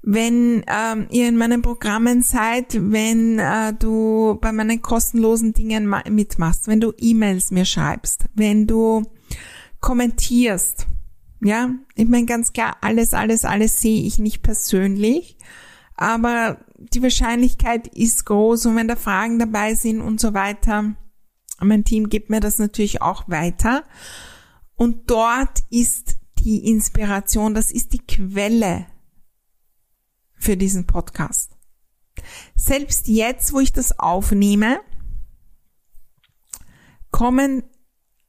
wenn 0.03 0.63
ähm, 0.67 1.07
ihr 1.09 1.29
in 1.29 1.37
meinen 1.37 1.61
Programmen 1.61 2.21
seid, 2.21 2.73
wenn 2.91 3.39
äh, 3.39 3.73
du 3.73 4.37
bei 4.41 4.51
meinen 4.51 4.81
kostenlosen 4.81 5.53
Dingen 5.53 5.95
mitmachst, 6.09 6.67
wenn 6.67 6.81
du 6.81 6.91
E-Mails 6.97 7.51
mir 7.51 7.63
schreibst, 7.63 8.25
wenn 8.35 8.67
du 8.67 9.03
kommentierst. 9.79 10.87
Ja, 11.41 11.69
ich 11.95 12.07
meine 12.07 12.25
ganz 12.25 12.53
klar, 12.53 12.77
alles, 12.81 13.13
alles, 13.13 13.45
alles 13.45 13.81
sehe 13.81 14.03
ich 14.03 14.19
nicht 14.19 14.43
persönlich, 14.43 15.37
aber 15.95 16.57
die 16.77 17.01
Wahrscheinlichkeit 17.01 17.87
ist 17.87 18.25
groß 18.25 18.65
und 18.65 18.75
wenn 18.75 18.87
da 18.87 18.95
Fragen 18.95 19.39
dabei 19.39 19.75
sind 19.75 20.01
und 20.01 20.19
so 20.19 20.33
weiter, 20.33 20.95
mein 21.59 21.83
Team 21.83 22.09
gibt 22.09 22.29
mir 22.29 22.39
das 22.39 22.59
natürlich 22.59 23.01
auch 23.01 23.29
weiter. 23.29 23.83
Und 24.75 25.09
dort 25.09 25.59
ist 25.69 26.17
die 26.39 26.67
Inspiration, 26.67 27.53
das 27.53 27.71
ist 27.71 27.93
die 27.93 28.05
Quelle 28.05 28.87
für 30.33 30.57
diesen 30.57 30.85
Podcast. 30.85 31.51
Selbst 32.55 33.07
jetzt, 33.07 33.53
wo 33.53 33.59
ich 33.59 33.71
das 33.71 33.97
aufnehme, 33.97 34.79
kommen 37.11 37.63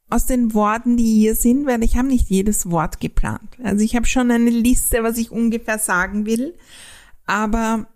aus 0.09 0.25
den 0.27 0.53
Worten, 0.53 0.97
die 0.97 1.19
hier 1.19 1.35
sind, 1.35 1.65
weil 1.65 1.83
ich 1.83 1.97
habe 1.97 2.07
nicht 2.07 2.29
jedes 2.29 2.69
Wort 2.69 2.99
geplant. 2.99 3.57
Also 3.63 3.83
ich 3.83 3.95
habe 3.95 4.05
schon 4.05 4.31
eine 4.31 4.49
Liste, 4.51 5.03
was 5.03 5.17
ich 5.17 5.31
ungefähr 5.31 5.79
sagen 5.79 6.25
will, 6.25 6.55
aber 7.25 7.87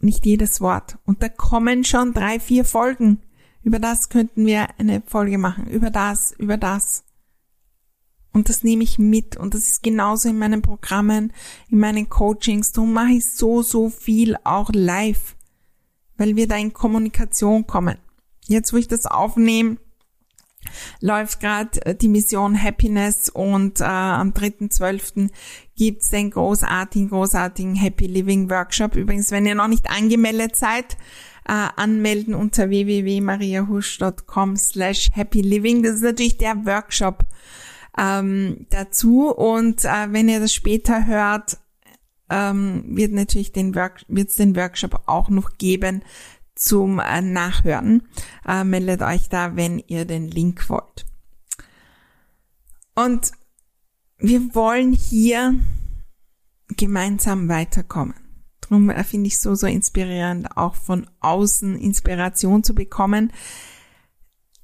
nicht 0.00 0.26
jedes 0.26 0.60
Wort. 0.60 0.98
Und 1.04 1.22
da 1.22 1.28
kommen 1.28 1.84
schon 1.84 2.12
drei, 2.12 2.40
vier 2.40 2.64
Folgen. 2.64 3.22
Über 3.62 3.78
das 3.78 4.08
könnten 4.08 4.46
wir 4.46 4.68
eine 4.78 5.02
Folge 5.06 5.38
machen. 5.38 5.68
Über 5.68 5.90
das, 5.90 6.32
über 6.32 6.56
das. 6.56 7.04
Und 8.32 8.48
das 8.48 8.64
nehme 8.64 8.82
ich 8.82 8.98
mit. 8.98 9.36
Und 9.36 9.54
das 9.54 9.68
ist 9.68 9.82
genauso 9.82 10.28
in 10.28 10.38
meinen 10.38 10.62
Programmen, 10.62 11.32
in 11.68 11.78
meinen 11.78 12.08
Coachings. 12.08 12.72
Darum 12.72 12.92
mache 12.92 13.12
ich 13.12 13.26
so, 13.26 13.62
so 13.62 13.90
viel 13.90 14.36
auch 14.42 14.70
live, 14.72 15.36
weil 16.16 16.34
wir 16.34 16.48
da 16.48 16.56
in 16.56 16.72
Kommunikation 16.72 17.66
kommen. 17.66 17.98
Jetzt, 18.46 18.72
wo 18.72 18.78
ich 18.78 18.88
das 18.88 19.06
aufnehme, 19.06 19.76
läuft 21.00 21.40
gerade 21.40 21.84
äh, 21.86 21.94
die 21.94 22.08
Mission 22.08 22.60
Happiness 22.60 23.28
und 23.28 23.80
äh, 23.80 23.84
am 23.84 24.30
3.12. 24.30 25.30
gibt's 25.76 26.08
den 26.08 26.30
großartigen, 26.30 27.08
großartigen 27.08 27.74
Happy 27.74 28.06
Living 28.06 28.50
Workshop. 28.50 28.96
Übrigens, 28.96 29.30
wenn 29.30 29.46
ihr 29.46 29.54
noch 29.54 29.68
nicht 29.68 29.90
angemeldet 29.90 30.56
seid, 30.56 30.96
äh, 31.46 31.68
anmelden 31.76 32.34
unter 32.34 32.70
www.mariahusch.com 32.70 34.56
slash 34.56 35.10
happy 35.12 35.40
living. 35.42 35.82
Das 35.82 35.96
ist 35.96 36.02
natürlich 36.02 36.38
der 36.38 36.64
Workshop, 36.64 37.24
ähm, 37.98 38.66
dazu. 38.70 39.28
Und 39.30 39.84
äh, 39.84 40.08
wenn 40.10 40.28
ihr 40.28 40.40
das 40.40 40.52
später 40.52 41.06
hört, 41.06 41.58
ähm, 42.30 42.84
wird 42.86 43.12
natürlich 43.12 43.52
den 43.52 43.74
Work 43.74 44.04
wird 44.08 44.30
es 44.30 44.36
den 44.36 44.56
Workshop 44.56 45.02
auch 45.06 45.28
noch 45.28 45.58
geben 45.58 46.02
zum 46.62 47.00
äh, 47.00 47.20
Nachhören. 47.20 48.02
Äh, 48.46 48.64
meldet 48.64 49.02
euch 49.02 49.28
da, 49.28 49.56
wenn 49.56 49.78
ihr 49.78 50.04
den 50.04 50.28
Link 50.28 50.68
wollt. 50.68 51.06
Und 52.94 53.32
wir 54.18 54.54
wollen 54.54 54.92
hier 54.92 55.54
gemeinsam 56.76 57.48
weiterkommen. 57.48 58.14
Darum 58.60 58.90
äh, 58.90 59.02
finde 59.04 59.26
ich 59.26 59.40
so, 59.40 59.54
so 59.54 59.66
inspirierend, 59.66 60.56
auch 60.56 60.74
von 60.74 61.08
außen 61.20 61.76
Inspiration 61.76 62.62
zu 62.62 62.74
bekommen. 62.74 63.32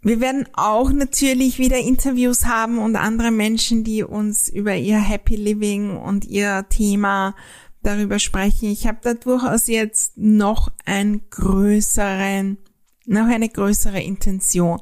Wir 0.00 0.20
werden 0.20 0.46
auch 0.52 0.92
natürlich 0.92 1.58
wieder 1.58 1.78
Interviews 1.78 2.46
haben 2.46 2.78
und 2.78 2.94
andere 2.94 3.32
Menschen, 3.32 3.82
die 3.82 4.04
uns 4.04 4.48
über 4.48 4.76
ihr 4.76 4.98
Happy 4.98 5.34
Living 5.34 5.96
und 5.96 6.24
ihr 6.24 6.66
Thema 6.68 7.34
darüber 7.82 8.18
sprechen. 8.18 8.70
Ich 8.70 8.86
habe 8.86 8.98
da 9.02 9.14
durchaus 9.14 9.66
jetzt 9.66 10.16
noch 10.16 10.70
einen 10.84 11.28
größeren, 11.30 12.58
noch 13.06 13.26
eine 13.26 13.48
größere 13.48 14.00
Intention. 14.00 14.80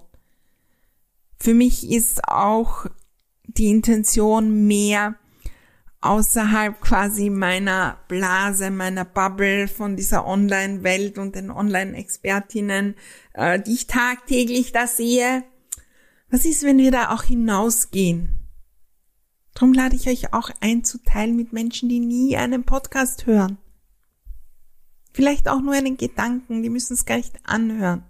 Für 1.38 1.54
mich 1.54 1.90
ist 1.90 2.26
auch 2.28 2.86
die 3.44 3.68
Intention 3.68 4.66
mehr 4.66 5.16
außerhalb 6.00 6.80
quasi 6.80 7.30
meiner 7.30 7.98
Blase, 8.08 8.70
meiner 8.70 9.04
Bubble 9.04 9.68
von 9.68 9.96
dieser 9.96 10.26
Online-Welt 10.26 11.18
und 11.18 11.34
den 11.34 11.50
Online-Expertinnen, 11.50 12.94
äh, 13.34 13.60
die 13.60 13.74
ich 13.74 13.86
tagtäglich 13.86 14.72
da 14.72 14.86
sehe. 14.86 15.44
Was 16.30 16.44
ist, 16.44 16.62
wenn 16.64 16.78
wir 16.78 16.90
da 16.90 17.10
auch 17.10 17.22
hinausgehen? 17.24 18.45
Darum 19.56 19.72
lade 19.72 19.96
ich 19.96 20.06
euch 20.06 20.34
auch 20.34 20.50
ein 20.60 20.84
zu 20.84 21.02
teilen 21.02 21.34
mit 21.34 21.54
Menschen, 21.54 21.88
die 21.88 21.98
nie 21.98 22.36
einen 22.36 22.64
Podcast 22.64 23.24
hören. 23.24 23.56
Vielleicht 25.14 25.48
auch 25.48 25.62
nur 25.62 25.72
einen 25.72 25.96
Gedanken, 25.96 26.62
die 26.62 26.68
müssen 26.68 26.92
es 26.92 27.06
gar 27.06 27.16
nicht 27.16 27.38
anhören. 27.42 28.04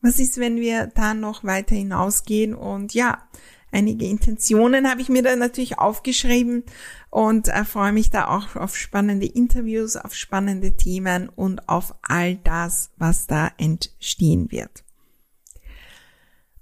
Was 0.00 0.18
ist, 0.18 0.38
wenn 0.38 0.56
wir 0.56 0.88
da 0.88 1.14
noch 1.14 1.44
weiter 1.44 1.76
hinausgehen 1.76 2.56
und 2.56 2.92
ja, 2.92 3.22
einige 3.70 4.04
Intentionen 4.04 4.90
habe 4.90 5.00
ich 5.00 5.10
mir 5.10 5.22
da 5.22 5.36
natürlich 5.36 5.78
aufgeschrieben 5.78 6.64
und 7.10 7.46
äh, 7.46 7.64
freue 7.64 7.92
mich 7.92 8.10
da 8.10 8.26
auch 8.26 8.56
auf 8.56 8.76
spannende 8.76 9.26
Interviews, 9.26 9.94
auf 9.94 10.16
spannende 10.16 10.76
Themen 10.76 11.28
und 11.28 11.68
auf 11.68 11.94
all 12.02 12.34
das, 12.34 12.90
was 12.96 13.28
da 13.28 13.52
entstehen 13.58 14.50
wird. 14.50 14.82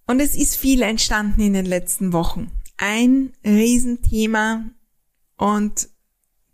Und 0.07 0.21
es 0.21 0.35
ist 0.35 0.57
viel 0.57 0.83
entstanden 0.83 1.41
in 1.41 1.55
den 1.55 1.67
letzten 1.67 2.13
Wochen. 2.13 2.51
Ein 2.79 3.33
Riesenthema 3.45 4.65
und 5.37 5.89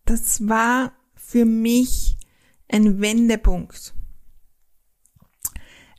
das 0.05 0.49
war 0.49 0.93
für 1.15 1.45
mich 1.45 2.19
ein 2.69 3.01
Wendepunkt. 3.01 3.95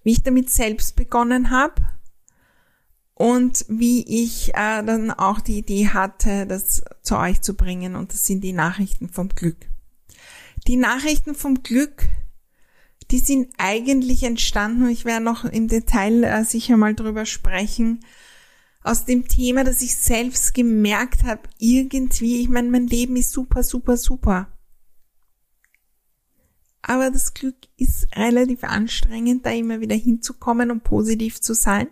Wie 0.04 0.12
ich 0.12 0.24
damit 0.24 0.50
selbst 0.50 0.96
begonnen 0.96 1.50
habe, 1.50 1.82
und 3.16 3.66
wie 3.70 4.04
ich 4.04 4.50
äh, 4.50 4.84
dann 4.84 5.10
auch 5.10 5.40
die 5.40 5.58
Idee 5.60 5.88
hatte, 5.88 6.46
das 6.46 6.84
zu 7.02 7.18
euch 7.18 7.42
zu 7.42 7.56
bringen. 7.56 7.96
Und 7.96 8.12
das 8.12 8.26
sind 8.26 8.44
die 8.44 8.54
Nachrichten 8.54 9.10
vom 9.10 9.30
Glück. 9.30 9.58
Die 10.68 10.76
Nachrichten 10.76 11.34
vom 11.34 11.64
Glück, 11.64 12.10
die 13.12 13.20
sind 13.20 13.54
eigentlich 13.58 14.24
entstanden, 14.24 14.84
und 14.84 14.90
ich 14.90 15.06
werde 15.06 15.24
noch 15.24 15.46
im 15.46 15.70
Detail 15.70 16.24
äh, 16.24 16.44
sicher 16.44 16.76
mal 16.76 16.94
drüber 16.94 17.26
sprechen, 17.26 18.04
aus 18.86 19.06
dem 19.06 19.28
Thema, 19.28 19.64
dass 19.64 19.82
ich 19.82 19.96
selbst 19.96 20.54
gemerkt 20.54 21.24
habe, 21.24 21.42
irgendwie, 21.58 22.42
ich 22.42 22.50
meine, 22.50 22.70
mein 22.70 22.88
Leben 22.88 23.16
ist 23.16 23.32
super, 23.32 23.64
super, 23.64 23.98
super. 23.98 24.48
Aber 26.84 27.10
das 27.10 27.34
Glück 27.34 27.56
ist 27.78 28.08
relativ 28.16 28.64
anstrengend, 28.64 29.46
da 29.46 29.52
immer 29.52 29.82
wieder 29.82 29.96
hinzukommen 29.96 30.70
und 30.70 30.84
positiv 30.84 31.42
zu 31.42 31.56
sein. 31.56 31.88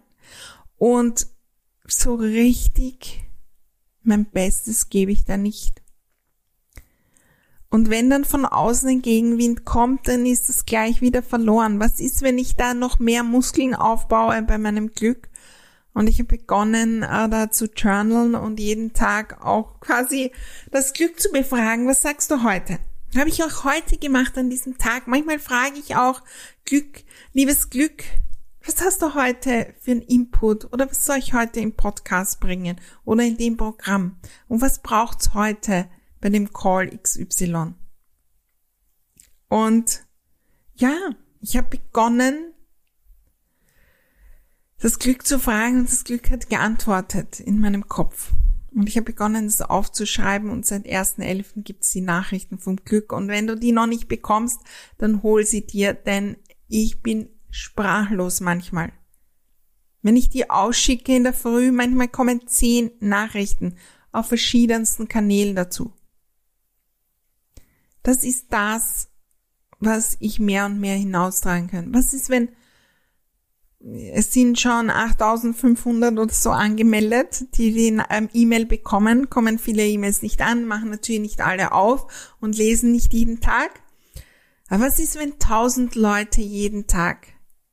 Und 0.78 1.26
so 1.88 2.14
richtig 2.14 3.24
mein 4.04 4.26
Bestes 4.26 4.90
gebe 4.90 5.12
ich 5.12 5.26
da 5.26 5.38
nicht. 5.38 5.82
Und 7.70 7.90
wenn 7.90 8.12
dann 8.12 8.24
von 8.24 8.46
außen 8.46 8.88
ein 8.88 9.02
Gegenwind 9.02 9.66
kommt, 9.66 10.08
dann 10.08 10.28
ist 10.28 10.48
es 10.48 10.66
gleich 10.66 11.02
wieder 11.02 11.24
verloren. 11.24 11.80
Was 11.80 12.00
ist, 12.00 12.22
wenn 12.22 12.38
ich 12.38 12.56
da 12.56 12.76
noch 12.76 13.00
mehr 13.00 13.24
Muskeln 13.24 13.74
aufbaue 13.74 14.40
bei 14.44 14.60
meinem 14.60 14.92
Glück? 14.92 15.30
Und 15.94 16.08
ich 16.08 16.20
habe 16.20 16.38
begonnen, 16.38 17.04
äh, 17.04 17.30
da 17.30 17.52
zu 17.52 17.66
journalen 17.66 18.36
und 18.36 18.60
jeden 18.60 18.94
Tag 18.94 19.44
auch 19.46 19.80
quasi 19.80 20.32
das 20.72 20.94
Glück 20.94 21.20
zu 21.20 21.32
befragen. 21.32 21.88
Was 21.88 22.02
sagst 22.02 22.32
du 22.32 22.44
heute? 22.44 22.80
Habe 23.16 23.30
ich 23.30 23.44
auch 23.44 23.64
heute 23.64 23.98
gemacht 23.98 24.38
an 24.38 24.50
diesem 24.50 24.78
Tag. 24.80 25.08
Manchmal 25.08 25.38
frage 25.38 25.78
ich 25.78 25.96
auch 25.96 26.22
Glück, 26.66 27.04
liebes 27.34 27.70
Glück, 27.70 28.04
was 28.66 28.82
hast 28.82 29.02
du 29.02 29.14
heute 29.14 29.74
für 29.82 29.92
einen 29.92 30.02
Input 30.02 30.72
oder 30.72 30.90
was 30.90 31.06
soll 31.06 31.18
ich 31.18 31.34
heute 31.34 31.60
im 31.60 31.76
Podcast 31.76 32.40
bringen 32.40 32.80
oder 33.04 33.24
in 33.24 33.38
dem 33.38 33.58
Programm? 33.58 34.20
Und 34.48 34.62
was 34.62 34.82
braucht's 34.82 35.34
heute 35.34 35.90
bei 36.22 36.30
dem 36.30 36.54
Call 36.54 36.98
XY? 36.98 37.74
Und 39.50 40.06
ja, 40.76 40.96
ich 41.42 41.58
habe 41.58 41.78
begonnen, 41.78 42.53
das 44.84 45.00
Glück 45.00 45.26
zu 45.26 45.40
fragen 45.40 45.80
und 45.80 45.90
das 45.90 46.04
Glück 46.04 46.30
hat 46.30 46.50
geantwortet 46.50 47.40
in 47.40 47.62
meinem 47.62 47.88
Kopf. 47.88 48.34
Und 48.76 48.90
ich 48.90 48.98
habe 48.98 49.06
begonnen, 49.06 49.46
das 49.46 49.62
aufzuschreiben 49.62 50.50
und 50.50 50.66
seit 50.66 50.86
1.11. 50.86 51.64
gibt 51.64 51.84
es 51.84 51.92
die 51.92 52.02
Nachrichten 52.02 52.58
vom 52.58 52.76
Glück. 52.76 53.14
Und 53.14 53.30
wenn 53.30 53.48
du 53.48 53.56
die 53.56 53.72
noch 53.72 53.86
nicht 53.88 54.10
bekommst, 54.10 54.60
dann 54.98 55.24
hol 55.24 55.46
sie 55.46 55.66
dir, 55.66 55.94
denn 55.94 56.36
ich 56.68 57.02
bin 57.02 57.30
sprachlos 57.50 58.42
manchmal. 58.42 58.92
Wenn 60.02 60.18
ich 60.18 60.30
die 60.30 60.50
ausschicke 60.50 61.16
in 61.16 61.24
der 61.24 61.34
Früh, 61.34 61.72
manchmal 61.72 62.10
kommen 62.10 62.46
zehn 62.46 62.92
Nachrichten 63.00 63.78
auf 64.12 64.28
verschiedensten 64.28 65.08
Kanälen 65.08 65.56
dazu. 65.56 65.94
Das 68.02 68.26
ist 68.26 68.48
das, 68.52 69.08
was 69.80 70.18
ich 70.20 70.40
mehr 70.40 70.66
und 70.66 70.82
mehr 70.82 70.98
hinaustragen 70.98 71.70
kann. 71.70 71.94
Was 71.94 72.14
ist, 72.14 72.30
wenn 72.30 72.50
es 73.84 74.32
sind 74.32 74.60
schon 74.60 74.90
8500 74.90 76.18
oder 76.18 76.34
so 76.34 76.52
angemeldet, 76.52 77.58
die 77.58 77.74
die 77.74 78.02
ähm, 78.10 78.30
E-Mail 78.34 78.66
bekommen, 78.66 79.30
kommen 79.30 79.60
viele 79.60 79.86
E-Mails 79.86 80.22
nicht 80.22 80.42
an, 80.42 80.66
machen 80.66 80.90
natürlich 80.90 81.22
nicht 81.22 81.42
alle 81.42 81.74
auf 81.74 82.36
und 82.40 82.58
lesen 82.58 82.94
nicht 82.94 83.14
jeden 83.14 83.42
Tag. 83.42 83.82
Aber 84.70 84.86
was 84.86 85.00
ist, 85.00 85.20
wenn 85.20 85.34
1000 85.34 85.96
Leute 85.96 86.42
jeden 86.42 86.88
Tag 86.88 87.28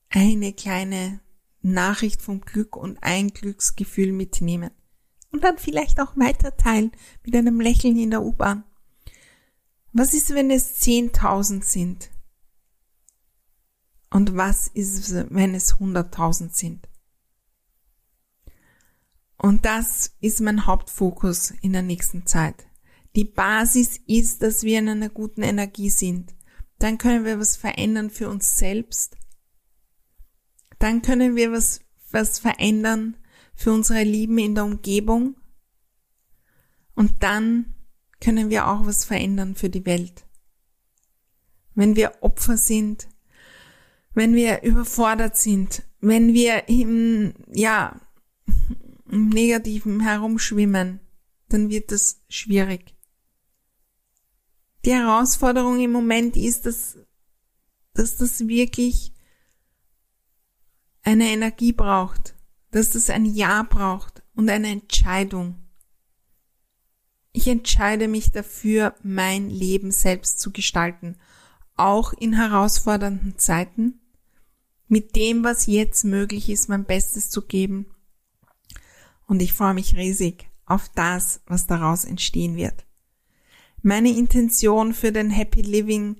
eine 0.08 0.52
kleine 0.52 1.20
Nachricht 1.62 2.22
vom 2.22 2.40
Glück 2.40 2.76
und 2.76 2.98
ein 3.02 3.28
Glücksgefühl 3.28 4.12
mitnehmen 4.12 4.70
und 5.30 5.44
dann 5.44 5.58
vielleicht 5.58 6.00
auch 6.00 6.16
weiterteilen 6.16 6.90
mit 7.24 7.36
einem 7.36 7.60
Lächeln 7.60 7.96
in 7.96 8.10
der 8.10 8.22
U-Bahn? 8.22 8.64
Was 9.92 10.12
ist, 10.14 10.34
wenn 10.34 10.50
es 10.50 10.80
10.000 10.80 11.62
sind? 11.62 12.10
Was 14.36 14.68
ist 14.68 15.14
wenn 15.30 15.54
es 15.54 15.76
100.000 15.76 16.54
sind? 16.54 16.88
Und 19.36 19.64
das 19.64 20.16
ist 20.20 20.40
mein 20.40 20.66
Hauptfokus 20.66 21.52
in 21.62 21.72
der 21.72 21.82
nächsten 21.82 22.26
Zeit. 22.26 22.66
Die 23.16 23.24
Basis 23.24 23.98
ist, 24.06 24.42
dass 24.42 24.62
wir 24.62 24.78
in 24.78 24.88
einer 24.88 25.08
guten 25.08 25.42
Energie 25.42 25.90
sind. 25.90 26.34
Dann 26.78 26.98
können 26.98 27.24
wir 27.24 27.38
was 27.38 27.56
verändern 27.56 28.10
für 28.10 28.28
uns 28.28 28.58
selbst. 28.58 29.16
Dann 30.78 31.02
können 31.02 31.36
wir 31.36 31.52
was, 31.52 31.80
was 32.10 32.38
verändern 32.38 33.16
für 33.54 33.72
unsere 33.72 34.02
Lieben 34.02 34.38
in 34.38 34.54
der 34.54 34.64
Umgebung. 34.64 35.36
Und 36.94 37.22
dann 37.22 37.74
können 38.20 38.50
wir 38.50 38.68
auch 38.68 38.86
was 38.86 39.04
verändern 39.04 39.54
für 39.54 39.70
die 39.70 39.86
Welt. 39.86 40.26
Wenn 41.74 41.96
wir 41.96 42.22
Opfer 42.22 42.56
sind, 42.56 43.08
wenn 44.14 44.34
wir 44.34 44.62
überfordert 44.62 45.36
sind, 45.36 45.82
wenn 46.00 46.32
wir 46.32 46.68
im, 46.68 47.34
ja, 47.52 48.00
im 49.10 49.28
Negativen 49.28 50.00
herumschwimmen, 50.00 51.00
dann 51.48 51.68
wird 51.68 51.92
das 51.92 52.22
schwierig. 52.28 52.94
Die 54.84 54.94
Herausforderung 54.94 55.80
im 55.80 55.92
Moment 55.92 56.36
ist, 56.36 56.64
dass, 56.64 56.96
dass 57.92 58.16
das 58.16 58.46
wirklich 58.46 59.12
eine 61.02 61.28
Energie 61.30 61.72
braucht, 61.72 62.34
dass 62.70 62.90
das 62.90 63.10
ein 63.10 63.24
Ja 63.24 63.62
braucht 63.62 64.22
und 64.34 64.48
eine 64.48 64.68
Entscheidung. 64.68 65.56
Ich 67.32 67.46
entscheide 67.46 68.08
mich 68.08 68.32
dafür, 68.32 68.94
mein 69.02 69.50
Leben 69.50 69.92
selbst 69.92 70.40
zu 70.40 70.50
gestalten, 70.50 71.16
auch 71.76 72.12
in 72.12 72.34
herausfordernden 72.34 73.38
Zeiten, 73.38 73.99
mit 74.90 75.14
dem, 75.14 75.44
was 75.44 75.66
jetzt 75.66 76.05
möglich 76.05 76.50
ist, 76.50 76.68
mein 76.68 76.85
Bestes 76.85 77.31
zu 77.31 77.42
geben. 77.42 77.87
Und 79.26 79.40
ich 79.40 79.53
freue 79.53 79.74
mich 79.74 79.96
riesig 79.96 80.50
auf 80.66 80.90
das, 80.94 81.40
was 81.46 81.68
daraus 81.68 82.05
entstehen 82.05 82.57
wird. 82.57 82.85
Meine 83.83 84.11
Intention 84.11 84.92
für 84.92 85.12
den 85.12 85.31
Happy 85.31 85.62
Living 85.62 86.16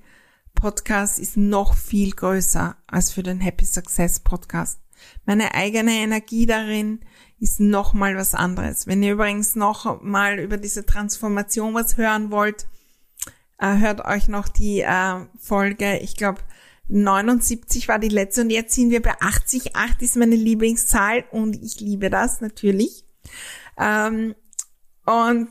Podcast 0.55 1.19
ist 1.19 1.37
noch 1.37 1.75
viel 1.75 2.13
größer 2.13 2.77
als 2.87 3.11
für 3.11 3.25
den 3.25 3.41
Happy 3.41 3.65
Success 3.65 4.21
Podcast. 4.21 4.81
Meine 5.25 5.55
eigene 5.55 5.93
Energie 5.93 6.47
darin 6.47 7.01
ist 7.41 7.59
noch 7.59 7.93
mal 7.93 8.17
was 8.17 8.35
anderes. 8.35 8.87
Wenn 8.87 9.03
ihr 9.03 9.15
übrigens 9.15 9.57
noch 9.57 10.01
mal 10.01 10.39
über 10.39 10.59
diese 10.59 10.87
Transformation 10.87 11.75
was 11.75 11.97
hören 11.97 12.31
wollt, 12.31 12.69
äh, 13.59 13.79
hört 13.79 14.05
euch 14.05 14.29
noch 14.29 14.47
die 14.47 14.81
äh, 14.81 15.27
Folge, 15.39 15.99
ich 15.99 16.17
glaube 16.17 16.41
79 16.90 17.88
war 17.88 17.98
die 17.98 18.09
letzte 18.09 18.42
und 18.42 18.50
jetzt 18.50 18.74
sind 18.74 18.90
wir 18.90 19.00
bei 19.00 19.14
80. 19.20 19.76
8 19.76 20.03
ist 20.03 20.16
meine 20.16 20.37
Lieblingszahl 20.37 21.24
und 21.31 21.62
ich 21.62 21.81
liebe 21.81 22.11
das 22.11 22.40
natürlich. 22.40 23.05
Ähm, 23.79 24.35
und 25.07 25.48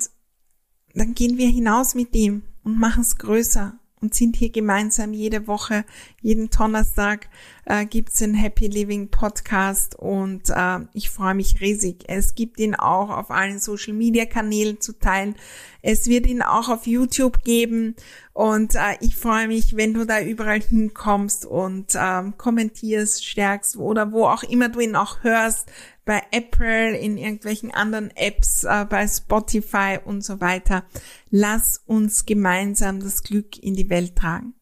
dann 0.93 1.13
gehen 1.13 1.37
wir 1.37 1.47
hinaus 1.47 1.95
mit 1.95 2.13
dem 2.13 2.43
und 2.63 2.79
machen 2.79 3.01
es 3.01 3.17
größer 3.17 3.78
und 4.01 4.13
sind 4.13 4.35
hier 4.35 4.51
gemeinsam 4.51 5.13
jede 5.13 5.47
Woche, 5.47 5.85
jeden 6.21 6.49
Donnerstag 6.49 7.29
äh, 7.65 7.85
gibt's 7.85 8.19
den 8.19 8.33
Happy 8.33 8.67
Living 8.67 9.09
Podcast 9.09 9.95
und 9.97 10.49
äh, 10.49 10.79
ich 10.93 11.09
freue 11.09 11.35
mich 11.35 11.61
riesig. 11.61 12.05
Es 12.07 12.35
gibt 12.35 12.59
ihn 12.59 12.75
auch 12.75 13.09
auf 13.09 13.31
allen 13.31 13.59
Social 13.59 13.93
Media 13.93 14.25
Kanälen 14.25 14.81
zu 14.81 14.93
teilen. 14.93 15.35
Es 15.81 16.07
wird 16.07 16.27
ihn 16.27 16.41
auch 16.41 16.69
auf 16.69 16.87
YouTube 16.87 17.43
geben 17.43 17.95
und 18.33 18.75
äh, 18.75 18.97
ich 19.01 19.15
freue 19.15 19.47
mich, 19.47 19.75
wenn 19.75 19.93
du 19.93 20.05
da 20.05 20.21
überall 20.21 20.61
hinkommst 20.61 21.45
und 21.45 21.93
ähm, 21.95 22.37
kommentierst, 22.37 23.25
stärkst 23.25 23.77
oder 23.77 24.11
wo 24.11 24.25
auch 24.25 24.43
immer 24.43 24.69
du 24.69 24.79
ihn 24.79 24.95
auch 24.95 25.23
hörst, 25.23 25.71
bei 26.09 26.23
Apple, 26.31 26.97
in 26.97 27.19
irgendwelchen 27.19 27.69
anderen 27.69 28.09
Apps, 28.15 28.63
äh, 28.63 28.83
bei 28.89 29.07
Spotify 29.07 29.99
und 30.03 30.23
so 30.23 30.41
weiter. 30.41 30.83
Lass 31.29 31.83
uns 31.85 32.25
gemeinsam 32.25 32.99
das 32.99 33.21
Glück 33.21 33.59
in 33.59 33.75
die 33.75 33.91
Welt 33.91 34.15
tragen. 34.15 34.55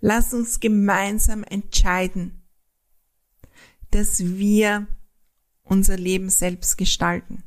Lass 0.00 0.34
uns 0.34 0.58
gemeinsam 0.58 1.44
entscheiden, 1.44 2.42
dass 3.92 4.18
wir 4.18 4.88
unser 5.62 5.96
Leben 5.96 6.28
selbst 6.28 6.76
gestalten, 6.76 7.44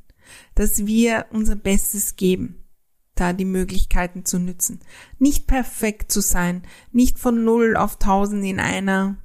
dass 0.55 0.85
wir 0.85 1.25
unser 1.31 1.57
Bestes 1.57 2.15
geben, 2.15 2.63
da 3.13 3.33
die 3.33 3.43
Möglichkeiten 3.43 4.23
zu 4.23 4.39
nützen. 4.39 4.79
Nicht 5.19 5.47
perfekt 5.47 6.13
zu 6.13 6.21
sein, 6.21 6.63
nicht 6.93 7.19
von 7.19 7.43
null 7.43 7.75
auf 7.75 7.99
tausend 7.99 8.45
in 8.45 8.61
einer 8.61 9.17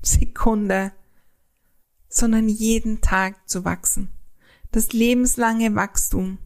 Sekunde, 0.00 0.92
sondern 2.08 2.48
jeden 2.48 3.00
Tag 3.00 3.48
zu 3.48 3.64
wachsen. 3.64 4.08
Das 4.70 4.92
lebenslange 4.92 5.74
Wachstum, 5.74 6.38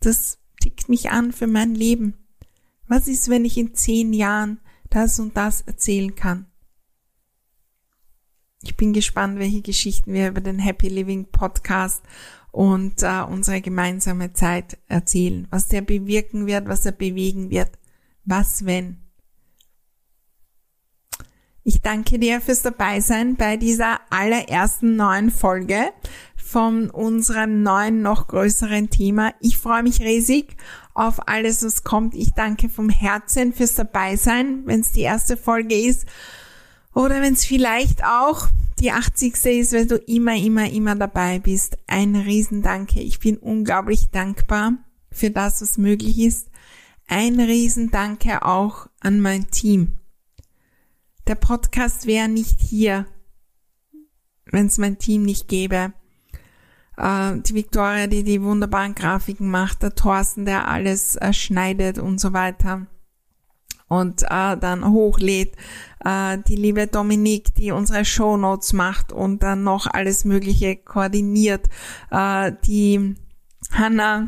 das 0.00 0.38
tickt 0.60 0.88
mich 0.88 1.10
an 1.10 1.32
für 1.32 1.46
mein 1.46 1.74
Leben. 1.74 2.14
Was 2.88 3.08
ist, 3.08 3.28
wenn 3.28 3.44
ich 3.44 3.56
in 3.56 3.74
zehn 3.74 4.12
Jahren 4.12 4.60
das 4.88 5.20
und 5.20 5.36
das 5.36 5.62
erzählen 5.62 6.14
kann? 6.14 6.46
Ich 8.62 8.76
bin 8.76 8.92
gespannt, 8.92 9.38
welche 9.38 9.62
Geschichten 9.62 10.12
wir 10.12 10.28
über 10.28 10.40
den 10.42 10.58
Happy 10.58 10.88
Living 10.88 11.26
Podcast 11.30 12.02
und 12.52 13.02
äh, 13.02 13.22
unsere 13.22 13.60
gemeinsame 13.60 14.32
Zeit 14.32 14.78
erzählen, 14.86 15.46
was 15.50 15.68
der 15.68 15.80
bewirken 15.80 16.46
wird, 16.46 16.68
was 16.68 16.84
er 16.84 16.92
bewegen 16.92 17.50
wird. 17.50 17.70
Was 18.24 18.66
wenn? 18.66 18.98
Ich 21.62 21.82
danke 21.82 22.18
dir 22.18 22.40
fürs 22.40 22.62
Dabeisein 22.62 23.36
bei 23.36 23.58
dieser 23.58 24.00
allerersten 24.08 24.96
neuen 24.96 25.30
Folge 25.30 25.90
von 26.34 26.88
unserem 26.88 27.62
neuen, 27.62 28.00
noch 28.00 28.28
größeren 28.28 28.88
Thema. 28.88 29.34
Ich 29.40 29.58
freue 29.58 29.82
mich 29.82 30.00
riesig 30.00 30.56
auf 30.94 31.28
alles, 31.28 31.62
was 31.62 31.84
kommt. 31.84 32.14
Ich 32.14 32.30
danke 32.30 32.70
vom 32.70 32.88
Herzen 32.88 33.52
fürs 33.52 33.74
Dabeisein, 33.74 34.62
wenn 34.64 34.80
es 34.80 34.92
die 34.92 35.02
erste 35.02 35.36
Folge 35.36 35.78
ist 35.78 36.06
oder 36.94 37.20
wenn 37.20 37.34
es 37.34 37.44
vielleicht 37.44 38.04
auch 38.04 38.48
die 38.78 38.90
80. 38.90 39.34
ist, 39.44 39.74
weil 39.74 39.86
du 39.86 39.96
immer, 39.96 40.36
immer, 40.36 40.70
immer 40.70 40.96
dabei 40.96 41.40
bist. 41.40 41.76
Ein 41.86 42.16
Riesendanke. 42.16 43.00
Ich 43.00 43.18
bin 43.20 43.36
unglaublich 43.36 44.08
dankbar 44.10 44.78
für 45.12 45.30
das, 45.30 45.60
was 45.60 45.76
möglich 45.76 46.20
ist. 46.20 46.48
Ein 47.06 47.38
Riesendanke 47.38 48.46
auch 48.46 48.86
an 49.00 49.20
mein 49.20 49.50
Team 49.50 49.99
der 51.30 51.36
Podcast 51.36 52.08
wäre 52.08 52.28
nicht 52.28 52.60
hier, 52.60 53.06
wenn 54.46 54.66
es 54.66 54.78
mein 54.78 54.98
Team 54.98 55.22
nicht 55.22 55.46
gäbe. 55.46 55.92
Äh, 56.96 57.38
die 57.38 57.54
Victoria, 57.54 58.08
die 58.08 58.24
die 58.24 58.42
wunderbaren 58.42 58.96
Grafiken 58.96 59.48
macht, 59.48 59.84
der 59.84 59.94
Thorsten, 59.94 60.44
der 60.44 60.66
alles 60.66 61.14
äh, 61.14 61.32
schneidet 61.32 62.00
und 62.00 62.18
so 62.20 62.32
weiter 62.32 62.88
und 63.86 64.22
äh, 64.24 64.56
dann 64.56 64.90
hochlädt, 64.90 65.54
äh, 66.04 66.38
die 66.48 66.56
liebe 66.56 66.88
Dominique, 66.88 67.54
die 67.54 67.70
unsere 67.70 68.04
Show 68.04 68.36
Notes 68.36 68.72
macht 68.72 69.12
und 69.12 69.44
dann 69.44 69.62
noch 69.62 69.86
alles 69.86 70.24
Mögliche 70.24 70.74
koordiniert, 70.74 71.68
äh, 72.10 72.50
die 72.66 73.14
Hannah, 73.70 74.26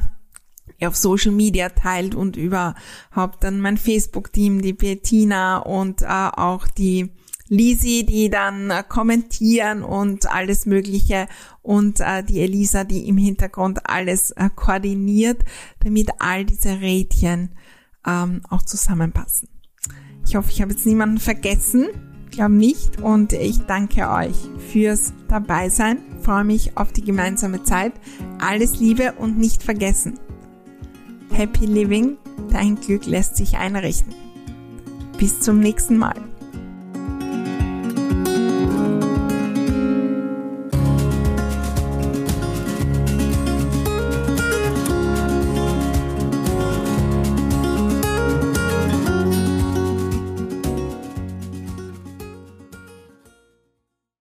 auf 0.86 0.96
Social 0.96 1.32
Media 1.32 1.68
teilt 1.68 2.14
und 2.14 2.36
überhaupt 2.36 3.42
dann 3.42 3.60
mein 3.60 3.76
Facebook-Team, 3.76 4.62
die 4.62 4.72
Bettina 4.72 5.58
und 5.58 6.02
äh, 6.02 6.06
auch 6.06 6.66
die 6.68 7.10
Lisi, 7.48 8.06
die 8.06 8.30
dann 8.30 8.70
äh, 8.70 8.82
kommentieren 8.88 9.82
und 9.82 10.30
alles 10.30 10.64
Mögliche 10.64 11.28
und 11.60 12.00
äh, 12.00 12.24
die 12.24 12.40
Elisa, 12.40 12.84
die 12.84 13.06
im 13.08 13.18
Hintergrund 13.18 13.90
alles 13.90 14.30
äh, 14.32 14.48
koordiniert, 14.54 15.44
damit 15.80 16.10
all 16.18 16.46
diese 16.46 16.80
Rädchen 16.80 17.50
ähm, 18.06 18.40
auch 18.48 18.62
zusammenpassen. 18.62 19.48
Ich 20.26 20.34
hoffe, 20.34 20.50
ich 20.50 20.62
habe 20.62 20.72
jetzt 20.72 20.86
niemanden 20.86 21.18
vergessen. 21.18 21.88
glaube 22.30 22.54
nicht. 22.54 23.02
Und 23.02 23.34
ich 23.34 23.58
danke 23.66 24.08
euch 24.08 24.36
fürs 24.70 25.12
Dabeisein. 25.28 25.98
Freue 26.22 26.44
mich 26.44 26.76
auf 26.78 26.92
die 26.92 27.04
gemeinsame 27.04 27.64
Zeit. 27.64 27.92
Alles 28.38 28.78
Liebe 28.78 29.12
und 29.18 29.38
nicht 29.38 29.62
vergessen. 29.62 30.18
Happy 31.32 31.64
Living, 31.64 32.18
dein 32.50 32.76
Glück 32.76 33.06
lässt 33.06 33.36
sich 33.36 33.56
einrichten. 33.56 34.14
Bis 35.18 35.40
zum 35.40 35.60
nächsten 35.60 35.96
Mal. 35.96 36.14